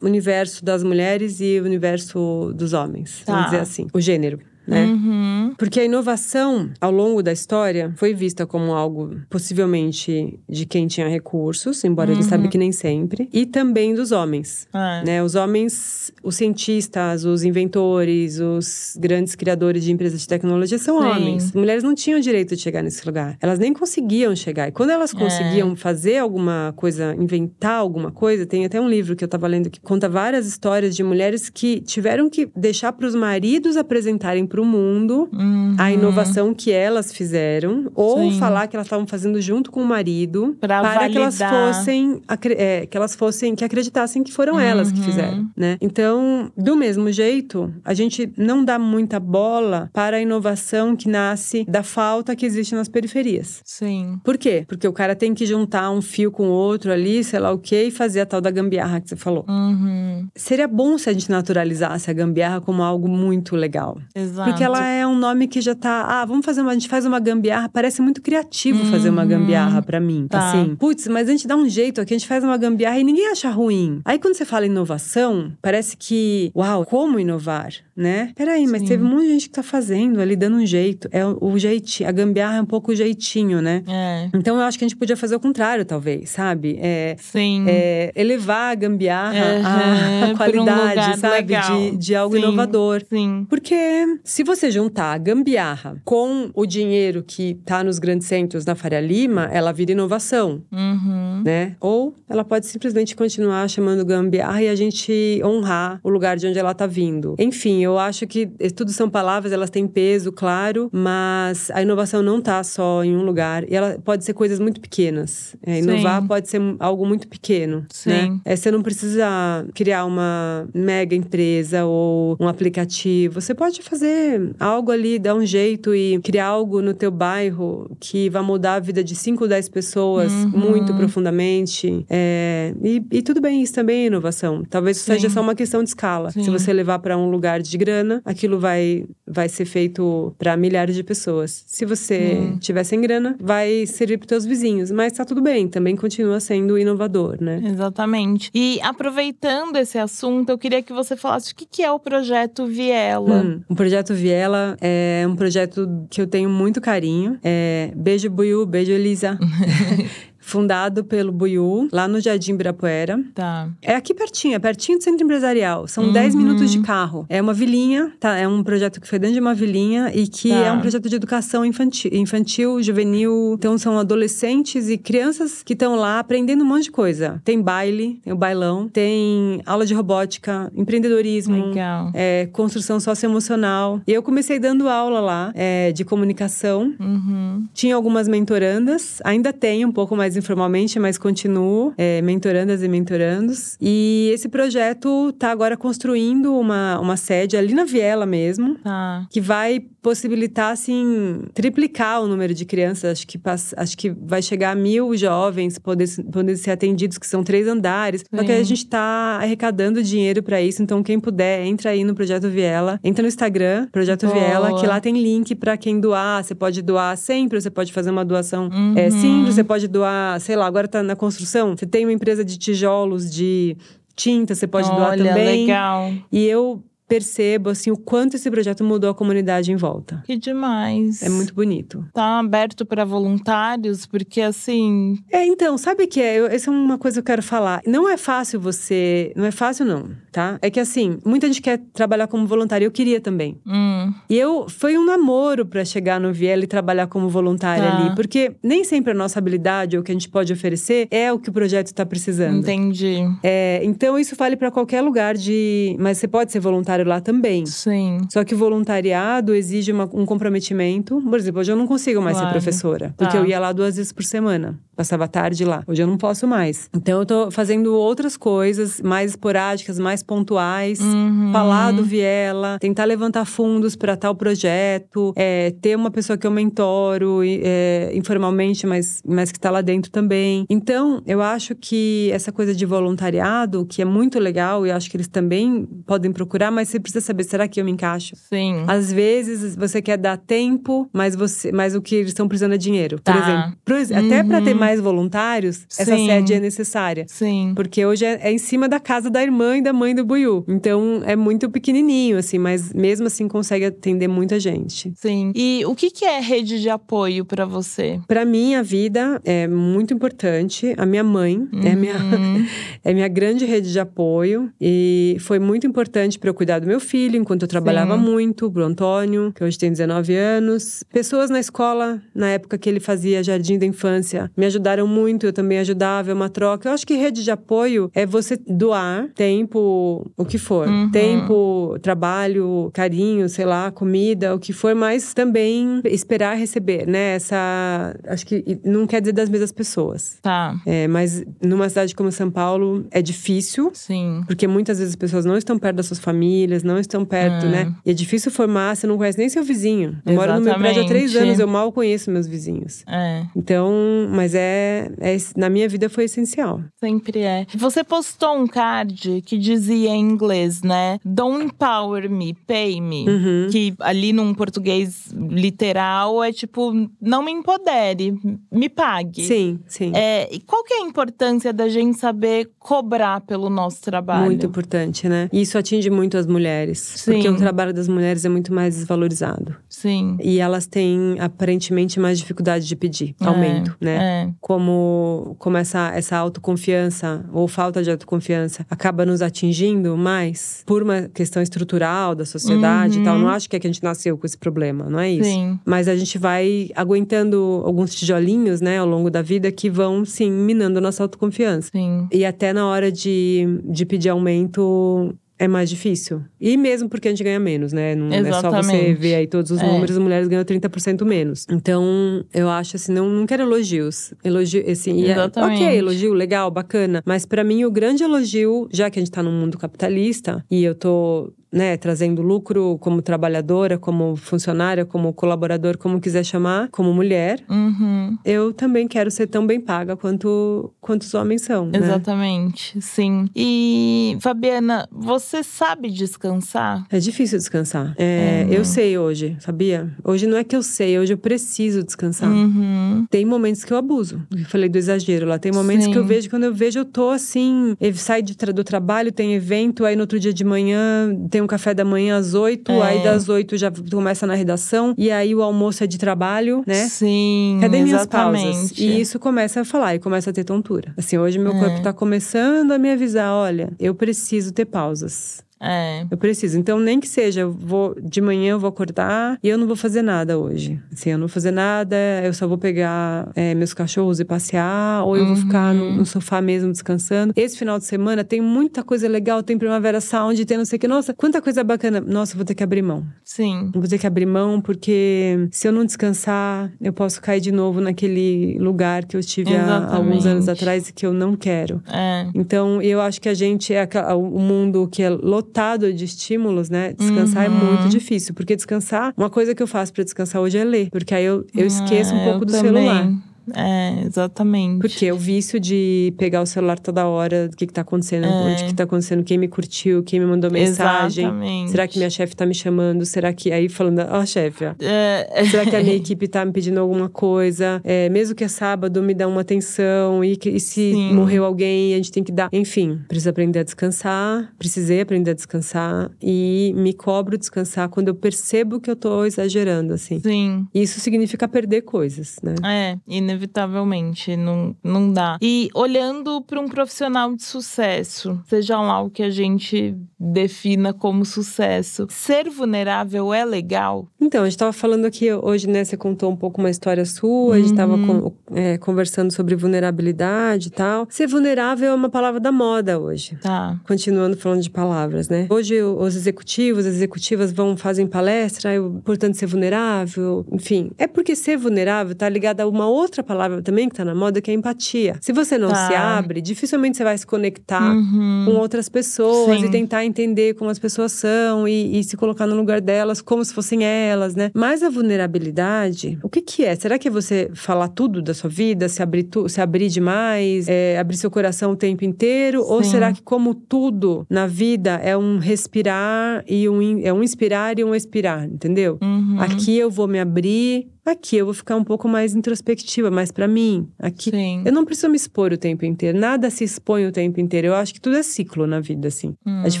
[0.00, 3.32] o universo das mulheres e o universo dos homens, Tá.
[3.32, 4.38] vamos dizer assim, o gênero.
[4.66, 4.86] Né?
[4.86, 5.54] Uhum.
[5.56, 11.08] Porque a inovação, ao longo da história, foi vista como algo possivelmente de quem tinha
[11.08, 14.66] recursos, embora a gente sabe que nem sempre, e também dos homens.
[14.74, 15.04] É.
[15.04, 15.22] Né?
[15.22, 21.08] Os homens, os cientistas, os inventores, os grandes criadores de empresas de tecnologia são Sim.
[21.08, 21.52] homens.
[21.52, 23.36] Mulheres não tinham direito de chegar nesse lugar.
[23.40, 24.68] Elas nem conseguiam chegar.
[24.68, 25.18] E quando elas É.
[25.18, 29.70] conseguiam fazer alguma coisa, inventar alguma coisa, tem até um livro que eu tava lendo
[29.70, 34.62] que conta várias histórias de mulheres que tiveram que deixar para os maridos apresentarem para
[34.62, 35.76] o mundo Uhum.
[35.78, 38.38] a inovação que elas fizeram, ou Sim.
[38.38, 41.74] falar que elas estavam fazendo junto com o marido, Pra para que elas validar.
[41.74, 42.22] fossem,
[42.56, 45.04] é, que elas fossem, que acreditassem que foram elas que Uhum.
[45.04, 45.76] fizeram, né?
[45.80, 51.64] Então, do mesmo jeito, a gente não dá muita bola para a inovação que nasce
[51.68, 53.60] da falta que existe nas periferias.
[53.64, 54.18] Sim.
[54.24, 54.64] Por quê?
[54.66, 57.58] Porque o cara tem que juntar um fio com o outro ali, sei lá o
[57.58, 59.44] quê, e fazer a tal da gambiarra que você falou.
[59.48, 60.26] Uhum.
[60.34, 63.98] Seria bom se a gente naturalizasse a gambiarra como algo muito legal.
[64.14, 64.45] Exato.
[64.50, 66.04] Porque ela é um nome que já tá.
[66.08, 66.70] Ah, vamos fazer uma.
[66.70, 67.68] A gente faz uma gambiarra.
[67.68, 70.26] Parece muito criativo fazer uma gambiarra pra mim.
[70.28, 70.50] Tá.
[70.50, 70.76] Assim.
[70.76, 73.28] Putz, mas a gente dá um jeito aqui, a gente faz uma gambiarra e ninguém
[73.28, 74.00] acha ruim.
[74.04, 76.50] Aí quando você fala inovação, parece que.
[76.54, 77.68] Uau, como inovar?
[77.96, 78.30] Né?
[78.36, 78.88] Peraí, mas Sim.
[78.88, 81.08] teve um monte de gente que tá fazendo ali, dando um jeito.
[81.10, 82.06] É o, o jeitinho.
[82.06, 83.82] A gambiarra é um pouco o jeitinho, né?
[83.88, 84.28] É.
[84.34, 86.78] Então eu acho que a gente podia fazer o contrário, talvez, sabe?
[86.78, 87.64] É, Sim.
[87.66, 91.34] é, elevar a gambiarra Uhum, à um qualidade, lugar sabe?
[91.34, 91.76] legal.
[91.90, 92.42] De, de algo Sim.
[92.42, 93.02] inovador.
[93.08, 93.46] Sim.
[93.48, 98.74] Porque se você juntar a gambiarra com o dinheiro que tá nos grandes centros na
[98.74, 101.42] Faria Lima, ela vira inovação, Uhum.
[101.42, 101.74] né?
[101.80, 106.58] Ou ela pode simplesmente continuar chamando gambiarra e a gente honrar o lugar de onde
[106.58, 107.34] ela tá vindo.
[107.38, 112.22] Enfim, eu acho que eh, tudo são palavras, elas têm peso, claro, mas a inovação
[112.22, 115.56] não tá só em um lugar e ela pode ser coisas muito pequenas.
[115.66, 116.28] É, inovar Sim.
[116.28, 118.10] pode ser algo muito pequeno, Sim.
[118.10, 118.38] né?
[118.44, 119.26] É, você não precisa
[119.74, 123.40] criar uma mega empresa ou um aplicativo.
[123.40, 124.15] Você pode fazer
[124.58, 128.80] algo ali, dar um jeito e criar algo no teu bairro que vai mudar a
[128.80, 130.50] vida de 5, 10 pessoas Uhum.
[130.58, 132.04] muito profundamente.
[132.08, 134.62] É, e, e tudo bem, isso também é inovação.
[134.68, 135.12] Talvez Sim.
[135.12, 136.30] seja só uma questão de escala.
[136.30, 136.42] Sim.
[136.44, 140.94] Se você levar para um lugar de grana, aquilo vai, vai ser feito para milhares
[140.94, 141.64] de pessoas.
[141.66, 142.16] Se você
[142.54, 142.58] Hum.
[142.58, 144.90] tiver sem grana, vai servir para teus vizinhos.
[144.90, 147.60] Mas tá tudo bem, também continua sendo inovador, né?
[147.64, 148.50] Exatamente.
[148.54, 152.66] E aproveitando esse assunto, eu queria que você falasse o que que é o projeto
[152.66, 153.42] Viela.
[153.42, 157.38] Hum, o projeto Viela é um projeto que eu tenho muito carinho.
[157.42, 159.38] É, beijo, Buiu, beijo, Elisa.
[160.46, 163.20] fundado pelo Buiú, lá no Jardim Ibirapuera.
[163.34, 163.68] Tá.
[163.82, 165.88] É aqui pertinho, é pertinho do centro empresarial.
[165.88, 167.26] São 10 minutos de carro.
[167.28, 168.36] É uma vilinha, tá?
[168.36, 170.54] É um projeto que foi dentro de uma vilinha e que Tá.
[170.66, 173.54] é um projeto de educação infantil, infantil, juvenil.
[173.58, 177.42] Então são adolescentes e crianças que estão lá aprendendo um monte de coisa.
[177.44, 181.56] Tem baile, tem o bailão, tem aula de robótica, empreendedorismo.
[181.70, 182.12] Legal.
[182.14, 184.00] é, construção socioemocional.
[184.06, 186.94] E eu comecei dando aula lá é, de comunicação.
[187.00, 187.64] Uhum.
[187.74, 193.76] Tinha algumas mentorandas, ainda tenho um pouco mais informalmente, mas continuo é, mentorandas e mentorandos.
[193.80, 199.26] E esse projeto tá agora construindo uma, uma sede ali na Viela mesmo, Tá.
[199.30, 203.10] que vai possibilitar, assim, triplicar o número de crianças.
[203.10, 203.40] Acho que,
[203.76, 208.22] acho que vai chegar a mil jovens poder, poder ser atendidos, que são três andares.
[208.32, 208.60] Só que Sim.
[208.60, 209.00] a gente está
[209.42, 213.00] arrecadando dinheiro para isso, então quem puder, entra aí no Projeto Viela.
[213.02, 214.38] Entra no Instagram, Projeto Boa.
[214.38, 216.44] Viela, que lá tem link para quem doar.
[216.44, 218.94] Você pode doar sempre, você pode fazer uma doação Uhum.
[218.96, 221.76] é, simples, você pode doar, sei lá, agora tá na construção.
[221.76, 223.76] Você tem uma empresa de tijolos, de
[224.14, 225.66] tinta, você pode doar Olha, também.
[225.66, 226.12] legal.
[226.30, 230.22] E eu percebo, assim, o quanto esse projeto mudou a comunidade em volta.
[230.26, 231.22] Que demais.
[231.22, 232.04] É muito bonito.
[232.12, 235.18] Tá aberto para voluntários, porque assim.
[235.30, 236.36] É, então, sabe o que é?
[236.40, 237.80] Eu, essa é uma coisa que eu quero falar.
[237.86, 239.32] Não é fácil você.
[239.36, 240.58] Não é fácil, não, tá?
[240.62, 242.84] É que assim, muita gente quer trabalhar como voluntário.
[242.86, 243.58] Eu queria também.
[243.66, 247.96] Hum, E eu foi um namoro pra chegar no Viela e trabalhar como voluntária Tá.
[248.06, 248.14] ali.
[248.16, 251.38] Porque nem sempre a nossa habilidade ou o que a gente pode oferecer é o
[251.38, 252.58] que o projeto está precisando.
[252.58, 253.18] entendi.
[253.42, 255.96] É, então, isso vale pra qualquer lugar de.
[255.98, 257.66] Mas você pode ser voluntário lá também.
[257.66, 258.18] Sim.
[258.30, 261.20] Só que o voluntariado exige uma- um comprometimento.
[261.22, 262.48] Por exemplo, hoje eu não consigo mais Claro.
[262.48, 263.14] ser professora.
[263.16, 263.38] Porque Tá.
[263.42, 264.78] eu ia lá duas vezes por semana.
[264.96, 265.82] Passava a tarde lá.
[265.86, 266.88] Hoje eu não posso mais.
[266.96, 271.00] Então eu tô fazendo outras coisas mais esporádicas, mais pontuais.
[271.00, 271.50] Uhum.
[271.52, 276.50] Falar do Viela, tentar levantar fundos para tal projeto, é, ter uma pessoa que eu
[276.50, 280.64] mentoro é, informalmente, mas, mas que tá lá dentro também.
[280.70, 285.16] Então, eu acho que essa coisa de voluntariado, que é muito legal, e acho que
[285.16, 288.34] eles também podem procurar, mas você precisa saber, será que eu me encaixo?
[288.36, 288.84] Sim.
[288.86, 292.78] Às vezes você quer dar tempo, mas você, mas o que eles estão precisando é
[292.78, 293.16] dinheiro.
[293.16, 293.38] Por Tá.
[293.38, 294.78] exemplo, Pro ex- até para ter Uhum.
[294.80, 296.26] mais voluntários, essa Sim.
[296.26, 297.24] sede é necessária.
[297.28, 297.72] Sim.
[297.74, 300.64] Porque hoje é, é em cima da casa da irmã e da mãe do Buiú.
[300.68, 305.12] Então é muito pequenininho, assim, mas mesmo assim consegue atender muita gente.
[305.16, 305.52] Sim.
[305.54, 308.20] E o que, que é rede de apoio para você?
[308.26, 310.94] Pra mim, a vida é muito importante.
[310.96, 312.66] A minha mãe é, a minha, Uhum.
[313.04, 314.70] é minha grande rede de apoio.
[314.80, 318.24] E foi muito importante para eu cuidar do meu filho, enquanto eu trabalhava Sim.
[318.24, 321.04] muito, pro Antônio, que hoje tem 19 anos.
[321.12, 325.52] Pessoas na escola, na época que ele fazia jardim da infância, me ajudaram muito, eu
[325.52, 326.88] também ajudava, é uma troca.
[326.88, 330.88] Eu acho que rede de apoio é você doar tempo, o que for.
[330.88, 331.10] Uhum.
[331.10, 337.36] Tempo, trabalho, carinho, sei lá, comida, o que for, mas também esperar receber, né?
[337.36, 338.16] Essa.
[338.26, 340.38] Acho que não quer dizer das mesmas pessoas.
[340.42, 340.74] Tá.
[340.86, 343.90] É, mas numa cidade como São Paulo é difícil.
[343.94, 344.42] Sim.
[344.46, 347.68] Porque muitas vezes as pessoas não estão perto das suas famílias, não estão perto, É.
[347.68, 347.94] né?
[348.04, 350.18] E é difícil formar, você não conhece nem seu vizinho.
[350.24, 353.02] Eu moro no meu prédio há três anos, eu mal conheço meus vizinhos.
[353.08, 353.44] É.
[353.54, 353.90] Então,
[354.30, 356.80] mas é, é na minha vida foi essencial.
[356.98, 357.66] Sempre é.
[357.74, 361.18] Você postou um card que dizia em inglês, né?
[361.24, 363.28] Don't empower me, pay me.
[363.28, 363.68] Uhum.
[363.70, 365.32] Que ali num português
[365.66, 368.34] literal é tipo, não me empodere,
[368.70, 369.42] me pague.
[369.44, 370.12] Sim, sim.
[370.14, 374.46] É, e qual que é a importância da gente saber cobrar pelo nosso trabalho?
[374.46, 375.48] Muito importante, né?
[375.52, 376.55] E isso atinge muito as mulheres.
[376.98, 377.32] Sim.
[377.32, 379.74] Porque o trabalho das mulheres é muito mais desvalorizado.
[379.88, 380.36] Sim.
[380.42, 384.16] E elas têm, aparentemente, mais dificuldade de pedir aumento, né?
[384.16, 384.52] É.
[384.60, 391.22] Como, como essa, essa autoconfiança ou falta de autoconfiança acaba nos atingindo mais por uma
[391.22, 393.36] questão estrutural da sociedade e tal.
[393.36, 393.42] Uhum.
[393.42, 395.50] Não acho que, é que a gente nasceu com esse problema, não é isso?
[395.50, 395.78] Sim.
[395.84, 400.50] Mas a gente vai aguentando alguns tijolinhos, né, ao longo da vida que vão, sim,
[400.50, 401.90] minando a nossa autoconfiança.
[401.92, 402.28] Sim.
[402.32, 406.42] E até na hora de, de pedir aumento é mais difícil.
[406.60, 408.14] E mesmo porque a gente ganha menos, né?
[408.14, 409.14] Não é só você Exatamente.
[409.14, 409.86] ver aí todos os É.
[409.86, 411.66] números, as mulheres ganham 30% menos.
[411.70, 414.34] Então, eu acho assim, não, não quero elogios.
[414.44, 415.82] Elogio, assim, e é- Exatamente.
[415.82, 417.22] ok, elogio, legal, bacana.
[417.24, 420.84] Mas pra mim, o grande elogio, já que a gente tá num mundo capitalista e
[420.84, 427.12] eu tô né, trazendo lucro como trabalhadora, como funcionária, como colaborador, como quiser chamar, como
[427.12, 428.36] mulher, Uhum.
[428.44, 431.86] eu também quero ser tão bem paga quanto, quanto os homens são.
[431.86, 431.98] né?
[431.98, 433.46] Exatamente, sim.
[433.54, 437.04] E, Fabiana, você sabe descansar?
[437.10, 438.14] É difícil descansar.
[438.16, 438.76] É, É.
[438.76, 440.10] Eu sei hoje, sabia?
[440.24, 442.50] Hoje não é que eu sei, hoje eu preciso descansar.
[442.50, 443.26] Uhum.
[443.30, 444.42] Tem momentos que eu abuso.
[444.56, 445.58] Eu falei do exagero lá.
[445.58, 446.12] Tem momentos Sim.
[446.12, 447.96] que eu vejo, quando eu vejo, eu tô assim.
[448.00, 451.62] Eu saio de tra- do trabalho, tem evento, aí no outro dia de manhã tem
[451.62, 453.02] um café da manhã às oito, É.
[453.02, 457.06] aí das oito já começa na redação, e aí o almoço é de trabalho, né?
[457.08, 458.92] Sim, Cadê minhas pausas?
[458.98, 461.14] E isso começa a falar e começa a ter tontura.
[461.16, 461.78] Assim, hoje meu É.
[461.78, 465.64] corpo tá começando a me avisar: olha, eu preciso ter pausas.
[465.80, 466.24] É.
[466.30, 466.78] Eu preciso.
[466.78, 469.96] Então, nem que seja, eu vou de manhã eu vou acordar e eu não vou
[469.96, 470.98] fazer nada hoje.
[471.12, 475.22] Assim, eu não vou fazer nada, eu só vou pegar é, meus cachorros e passear,
[475.24, 476.16] ou eu vou ficar no, Uhum.
[476.18, 477.52] no sofá mesmo descansando.
[477.56, 481.00] Esse final de semana tem muita coisa legal, tem Primavera Sound, tem não sei o
[481.00, 481.08] que.
[481.08, 482.20] Nossa, quanta coisa bacana.
[482.20, 483.24] Nossa, eu vou ter que abrir mão.
[483.44, 483.90] Sim.
[483.94, 487.72] Eu Vou ter que abrir mão, porque se eu não descansar, eu posso cair de
[487.72, 492.00] novo naquele lugar que eu estive há alguns anos atrás e que eu não quero.
[492.10, 492.46] É.
[492.54, 495.65] Então, eu acho que a gente é o mundo que é lotado
[496.12, 497.12] de estímulos, né?
[497.12, 497.74] Descansar é Uhum.
[497.76, 501.34] muito difícil, porque descansar, uma coisa que eu faço pra descansar hoje é ler, porque
[501.34, 502.92] aí eu, eu esqueço um É, pouco do também.
[503.06, 503.32] celular.
[503.74, 505.00] É, exatamente.
[505.00, 508.84] Porque o vício de pegar o celular toda hora, o que, que tá acontecendo, onde
[508.84, 511.44] que tá acontecendo, quem me curtiu, quem me mandou mensagem.
[511.44, 511.48] É.
[511.48, 511.90] Exatamente.
[511.90, 513.24] Será que minha chefe tá me chamando?
[513.24, 513.72] Será que.
[513.72, 514.84] Aí falando, ó, chefe.
[515.00, 518.00] É, Será que a minha equipe tá me pedindo alguma coisa?
[518.04, 520.44] É, mesmo que é sábado, me dá uma atenção.
[520.44, 521.34] E, que- e se Sim.
[521.34, 522.68] morreu alguém, a gente tem que dar.
[522.72, 524.72] Enfim, preciso aprender a descansar.
[524.78, 526.30] Precisei aprender a descansar.
[526.42, 530.40] E me cobro descansar quando eu percebo que eu tô exagerando, assim.
[530.40, 530.86] Sim.
[530.94, 532.74] Isso significa perder coisas, né?
[532.84, 533.18] É,
[533.56, 535.58] inevitavelmente, não, não dá.
[535.60, 541.44] E olhando para um profissional de sucesso, seja lá o que a gente defina como
[541.44, 544.28] sucesso, ser vulnerável é legal?
[544.40, 546.04] Então, a gente tava falando aqui hoje, né?
[546.04, 548.50] Você contou um pouco uma história sua, a gente tava Uhum.
[548.50, 551.26] com- é, conversando sobre vulnerabilidade e tal.
[551.30, 553.56] Ser vulnerável é uma palavra da moda hoje.
[553.60, 553.98] Tá.
[554.06, 555.66] Continuando falando de palavras, né?
[555.70, 561.10] Hoje os executivos, as executivas vão fazem palestra, é importante ser vulnerável, enfim.
[561.18, 564.60] É porque ser vulnerável tá ligado a uma outra palavra também que tá na moda,
[564.60, 565.36] que é empatia.
[565.40, 566.08] Se você não Tá.
[566.08, 568.64] se abre, dificilmente você vai se conectar Uhum.
[568.66, 569.86] com outras pessoas Sim.
[569.86, 573.64] e tentar entender como as pessoas são e, e se colocar no lugar delas como
[573.64, 574.70] se fossem elas, né?
[574.74, 576.94] Mas a vulnerabilidade, o que que é?
[576.96, 580.86] Será que é você falar tudo da sua vida, se abrir, tu, se abrir demais,
[580.88, 582.82] é, abrir seu coração o tempo inteiro?
[582.84, 583.10] Ou Sim.
[583.12, 588.04] será que como tudo na vida é um respirar e um é um inspirar e
[588.04, 589.18] um expirar, entendeu?
[589.22, 589.56] Uhum.
[589.60, 593.66] Aqui eu vou me abrir, aqui eu vou ficar um pouco mais introspectiva, mais pra
[593.68, 594.08] mim.
[594.18, 594.82] Aqui Sim.
[594.84, 596.38] eu não preciso me expor o tempo inteiro.
[596.38, 597.88] Nada se expõe o tempo inteiro.
[597.88, 599.54] Eu acho que tudo é ciclo na vida, assim.
[599.66, 599.80] Hum.
[599.84, 600.00] A gente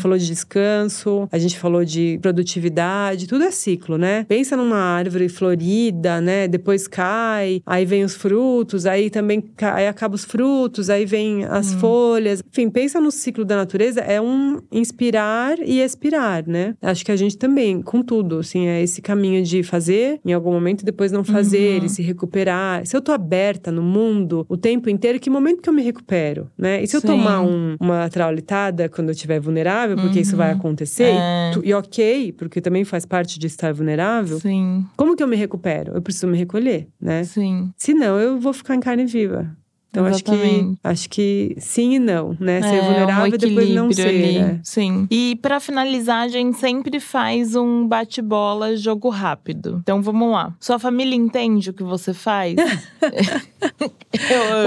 [0.00, 4.24] falou de descanso, a gente falou de produtividade, tudo é ciclo, né?
[4.28, 6.48] Pensa numa árvore florida, né?
[6.48, 11.44] Depois cai, aí vem os frutos, aí também ca- aí acaba os frutos, aí vem
[11.44, 11.78] as Hum.
[11.78, 12.42] folhas.
[12.50, 16.74] Enfim, pensa no ciclo da natureza, é um inspirar e expirar, né?
[16.82, 20.52] Acho que a gente também, com tudo, assim, é esse caminho de fazer em algum
[20.52, 21.86] momento e depois não fazer, Uhum.
[21.86, 22.84] e se recuperar.
[22.86, 26.50] Se eu tô aberta no mundo o tempo inteiro, que momento que eu me recupero,
[26.56, 26.82] né?
[26.82, 27.06] E se eu Sim.
[27.08, 31.50] tomar um- uma traulitada quando eu estiver vulnerável, porque isso vai acontecer, É.
[31.62, 35.36] e e ok, porque também faz parte de estar vulnerável, Sim, como que eu me
[35.36, 35.92] recupero?
[35.94, 37.24] Eu preciso me recolher, né?
[37.24, 37.70] sim.
[37.76, 39.50] Senão eu vou ficar em carne viva.
[39.96, 42.60] Então acho que, acho que sim e não, né?
[42.60, 44.08] Ser É, vulnerável um e depois não ser.
[44.08, 44.38] ali.
[44.38, 44.60] né?
[44.62, 45.06] Sim.
[45.10, 49.78] E pra finalizar, a gente sempre faz um bate-bola, jogo rápido.
[49.82, 50.54] Então vamos lá.
[50.60, 52.56] Sua família entende o que você faz?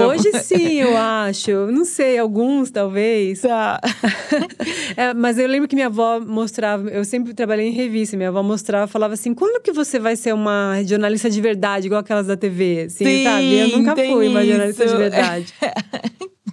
[0.08, 1.50] Hoje sim, eu acho.
[1.50, 3.40] Eu Não sei, alguns talvez.
[3.42, 3.80] Tá.
[4.96, 8.42] É, mas eu lembro que minha avó mostrava, eu sempre trabalhei em revista, minha avó
[8.42, 12.36] mostrava, falava assim: quando que você vai ser uma jornalista de verdade, igual aquelas da
[12.36, 12.84] TV?
[12.86, 13.54] Assim, Sim, sabe?
[13.54, 14.92] Eu nunca fui uma jornalista isso.
[14.94, 15.19] de verdade.
[15.20, 15.52] verdade.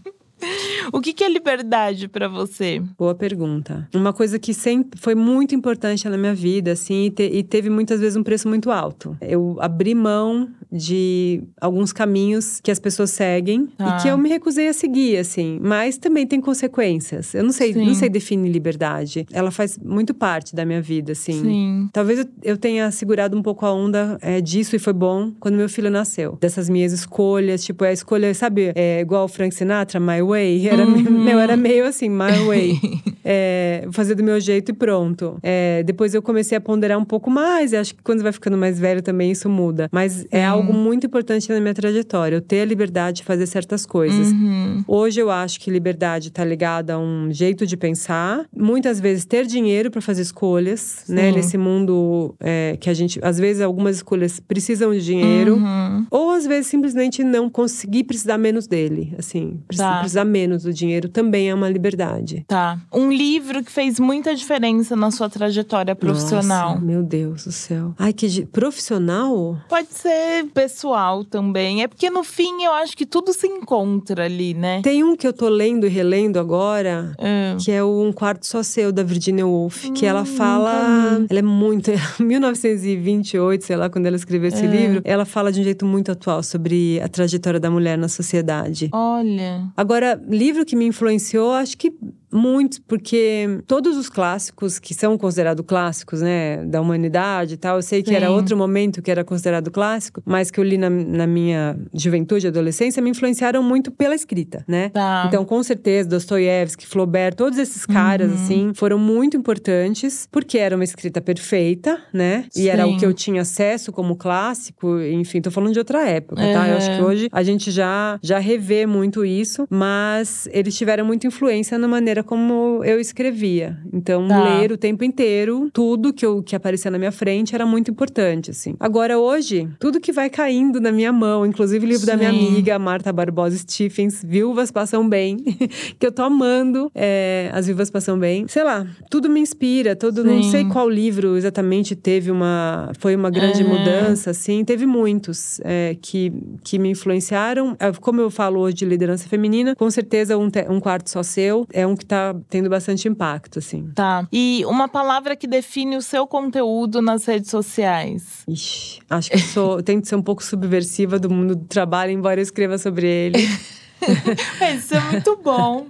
[0.93, 2.81] O que, que é liberdade pra você?
[2.97, 3.87] Boa pergunta.
[3.93, 7.69] Uma coisa que sempre foi muito importante na minha vida, assim, e, te- e teve
[7.69, 9.17] muitas vezes um preço muito alto.
[9.19, 13.97] Eu abri mão de alguns caminhos que as pessoas seguem Tá.
[13.97, 15.59] e que eu me recusei a seguir, assim.
[15.61, 17.33] Mas também tem consequências.
[17.33, 17.85] Eu não sei, Sim.
[17.85, 19.25] não sei definir liberdade.
[19.33, 21.41] Ela faz muito parte da minha vida, assim.
[21.41, 21.89] Sim.
[21.91, 25.67] Talvez eu, tenha segurado um pouco a onda é, disso e foi bom quando meu
[25.69, 26.37] filho nasceu.
[26.39, 30.36] Dessas minhas escolhas, tipo, a escolha, sabe, é, igual o Frank Sinatra, My Way.
[30.67, 31.23] Era, Uhum.
[31.23, 32.79] meu, era meio assim, My Way.
[33.29, 35.38] É, fazer do meu jeito e pronto.
[35.43, 38.79] É, depois eu comecei a ponderar um pouco mais, acho que quando vai ficando mais
[38.79, 39.89] velho também isso muda.
[39.91, 43.85] Mas é algo muito importante na minha trajetória, eu ter a liberdade de fazer certas
[43.85, 44.31] coisas.
[44.31, 44.81] Uhum.
[44.88, 48.45] Hoje eu acho que liberdade está ligada a um jeito de pensar.
[48.55, 51.29] Muitas vezes ter dinheiro para fazer escolhas, né?
[51.29, 51.35] Sim.
[51.35, 55.55] Nesse mundo é, que a gente, às vezes, algumas escolhas precisam de dinheiro.
[55.55, 56.05] Uhum.
[56.09, 59.13] Ou às vezes simplesmente não conseguir precisar menos dele.
[59.17, 59.99] Assim, precisar, Tá.
[60.18, 62.43] Precisar menos do dinheiro também é uma liberdade.
[62.47, 62.80] Tá.
[62.91, 66.72] Um livro que fez muita diferença na sua trajetória profissional.
[66.72, 67.93] Nossa, meu Deus do céu.
[67.97, 69.57] Ai, que profissional?
[69.70, 71.84] Pode ser pessoal também.
[71.84, 74.82] É porque no fim eu acho que tudo se encontra ali, né?
[74.82, 77.57] Tem um que eu tô lendo e relendo agora, hum.
[77.63, 81.26] que é o Um Quarto Só Seu, da Virginia Woolf, hum, que ela hum, fala.
[81.30, 81.91] Ela é muito.
[82.20, 84.68] 1928, sei lá, quando ela escreveu esse é.
[84.68, 88.89] livro, ela fala de um jeito muito atual sobre a trajetória da mulher na sociedade.
[88.91, 89.68] Olha.
[89.76, 91.93] Agora, livro que me influenciou, acho que
[92.32, 97.82] muito, porque todos os clássicos que são considerados clássicos, né, da humanidade e tal, eu
[97.82, 98.05] sei Sim.
[98.05, 101.78] que era outro momento que era considerado clássico, mas que eu li na, na minha
[101.93, 104.89] juventude e adolescência me influenciaram muito pela escrita, né?
[104.89, 105.25] Tá.
[105.28, 108.36] Então, com certeza, Dostoiévski, Flaubert, todos esses caras, uhum.
[108.36, 112.45] assim, foram muito importantes, porque era uma escrita perfeita, né?
[112.49, 112.63] Sim.
[112.63, 116.41] E era o que eu tinha acesso como clássico, enfim, tô falando de outra época,
[116.41, 116.53] uhum.
[116.53, 116.67] tá?
[116.67, 121.28] Eu acho que hoje a gente já, já revê muito isso, mas eles tiveram muita
[121.28, 123.78] influência na maneira maneira como eu escrevia.
[123.93, 124.59] Então, tá.
[124.59, 128.51] ler o tempo inteiro, tudo que, eu, que aparecia na minha frente era muito importante,
[128.51, 128.76] assim.
[128.80, 132.11] Agora, hoje, tudo que vai caindo na minha mão, inclusive o livro Sim.
[132.11, 135.38] da minha amiga Marta Barbosa Stephens, Viúvas Passam Bem,
[135.99, 136.91] que eu tô amando.
[136.95, 138.47] É, As Viúvas Passam Bem.
[138.47, 142.91] Sei lá, tudo me inspira, todo, não sei qual livro exatamente teve uma.
[142.99, 143.65] Foi uma grande é.
[143.65, 144.63] mudança, assim.
[144.63, 146.32] Teve muitos é, que,
[146.63, 147.76] que me influenciaram.
[147.80, 151.68] É, como eu falo hoje de liderança feminina, com certeza um, um quarto só seu
[151.74, 153.91] é um que tá tendo bastante impacto, assim.
[153.93, 154.28] Tá.
[154.32, 158.43] E uma palavra que define o seu conteúdo nas redes sociais?
[158.47, 162.43] Ixi, acho que sou, tento ser um pouco subversiva do mundo do trabalho, embora eu
[162.43, 163.38] escreva sobre ele.
[164.76, 165.88] Isso é muito bom.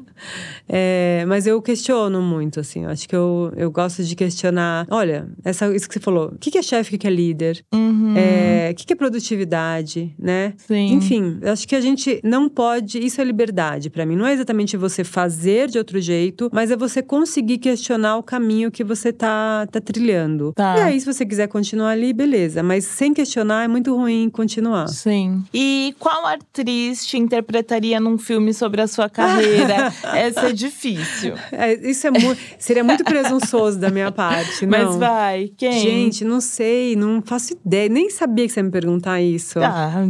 [0.68, 2.86] É, mas eu questiono muito, assim.
[2.86, 4.86] Acho que eu, eu gosto de questionar.
[4.90, 6.28] Olha, essa, isso que você falou.
[6.30, 7.64] O que é chefe, o que é líder?
[7.74, 8.16] Uhum.
[8.16, 10.54] É, o que é produtividade, né?
[10.58, 10.94] Sim.
[10.94, 13.00] Enfim, acho que a gente não pode.
[13.00, 14.16] Isso é liberdade para mim.
[14.16, 18.72] Não é exatamente você fazer de outro jeito, mas é você conseguir questionar o caminho
[18.72, 20.54] que você tá, tá trilhando.
[20.54, 20.78] Tá.
[20.78, 22.62] E aí, se você quiser continuar ali, beleza.
[22.64, 24.88] Mas sem questionar é muito ruim continuar.
[24.88, 25.44] Sim.
[25.54, 29.94] E qual atriz te interpretaria num filme sobre a sua carreira?
[30.16, 31.34] Essa é difícil.
[31.52, 34.86] É, isso é muito, seria muito presunçoso da minha parte, não.
[34.86, 35.80] Mas vai, quem?
[35.80, 37.90] Gente, não sei, não faço ideia.
[37.90, 39.60] Nem sabia que você ia me perguntar isso.
[39.60, 40.04] Ah,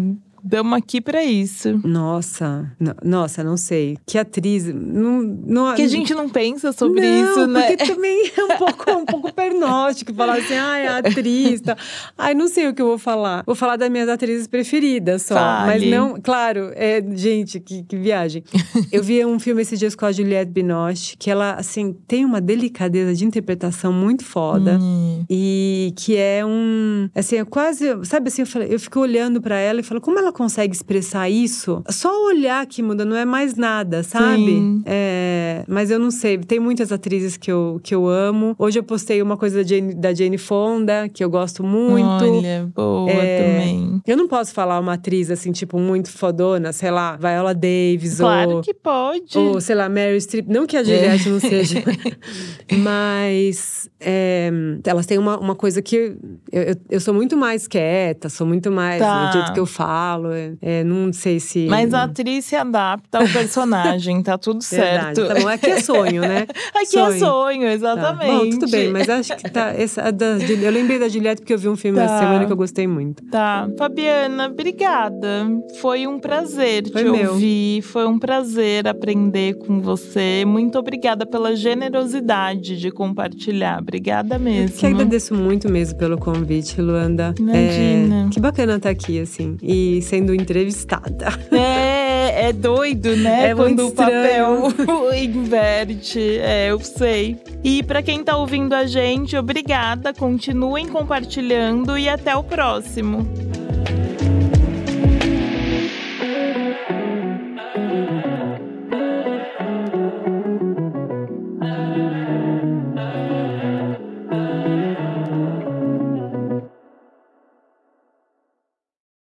[0.44, 1.80] Estamos aqui para isso.
[1.84, 2.72] Nossa,
[3.04, 3.98] nossa, não sei.
[4.06, 4.66] Que atriz.
[4.66, 7.68] Não, não, que a gente não pensa sobre não, isso, né?
[7.68, 11.62] Porque também é um pouco, um pouco pernóstico falar assim, ai, ah, é atriz.
[11.62, 11.78] Tá.
[12.18, 13.44] Ai, não sei o que eu vou falar.
[13.46, 15.36] Vou falar das minhas atrizes preferidas só.
[15.36, 15.68] Fale.
[15.68, 18.44] Mas não, claro, é, gente, que, que viagem.
[18.92, 22.40] eu vi um filme esses dias com a Juliette Binoche, que ela, assim, tem uma
[22.40, 24.78] delicadeza de interpretação muito foda.
[24.82, 25.26] Hum.
[25.30, 27.10] E que é um.
[27.14, 27.86] Assim, é quase.
[28.04, 31.30] Sabe assim, eu, falei, eu fico olhando para ela e falo, como ela consegue expressar
[31.30, 34.82] isso, só olhar que muda, não é mais nada, sabe?
[34.86, 38.56] É, mas eu não sei, tem muitas atrizes que eu, que eu amo.
[38.58, 42.26] Hoje eu postei uma coisa da Jane, da Jane Fonda, que eu gosto muito.
[42.26, 44.02] Olha, boa é, também.
[44.06, 48.58] Eu não posso falar uma atriz assim, tipo, muito fodona, sei lá, Viola Davis claro
[48.58, 48.62] ou.
[48.62, 49.38] que pode.
[49.38, 50.48] Ou, sei lá, Mary Streep.
[50.48, 51.32] Não que a Juliette é.
[51.32, 51.84] não seja.
[52.80, 54.50] mas é,
[54.86, 56.18] elas têm uma, uma coisa que eu,
[56.52, 59.28] eu, eu, sou muito mais quieta, sou muito mais tá.
[59.28, 60.17] do jeito que eu falo.
[60.26, 61.68] É, é, não sei se.
[61.68, 65.18] Mas a atriz se adapta ao personagem, tá tudo certo.
[65.22, 65.28] Verdade.
[65.28, 66.48] Tá bom, aqui é sonho, né?
[66.74, 67.14] aqui é sonho.
[67.14, 68.28] é sonho, exatamente.
[68.28, 68.38] Tá.
[68.38, 69.74] Bom, tudo bem, mas acho que tá.
[69.78, 72.06] Essa, da, eu lembrei da Juliette porque eu vi um filme tá.
[72.06, 73.24] essa semana que eu gostei muito.
[73.26, 73.68] Tá.
[73.78, 75.48] Fabiana, obrigada.
[75.82, 77.32] Foi um prazer Foi te meu.
[77.32, 77.82] ouvir.
[77.82, 80.44] Foi um prazer aprender com você.
[80.46, 83.80] Muito obrigada pela generosidade de compartilhar.
[83.80, 84.76] Obrigada mesmo.
[84.76, 87.34] Eu que agradeço muito mesmo pelo convite, Luanda.
[87.40, 88.28] Imagina.
[88.28, 89.58] É, que bacana estar aqui, assim.
[89.62, 91.28] E sendo entrevistada.
[91.52, 93.50] É, é doido, né?
[93.50, 94.74] É Quando o papel
[95.16, 96.40] inverte.
[96.40, 97.38] É, eu sei.
[97.64, 100.14] E para quem tá ouvindo a gente, obrigada.
[100.14, 103.28] Continuem compartilhando e até o próximo.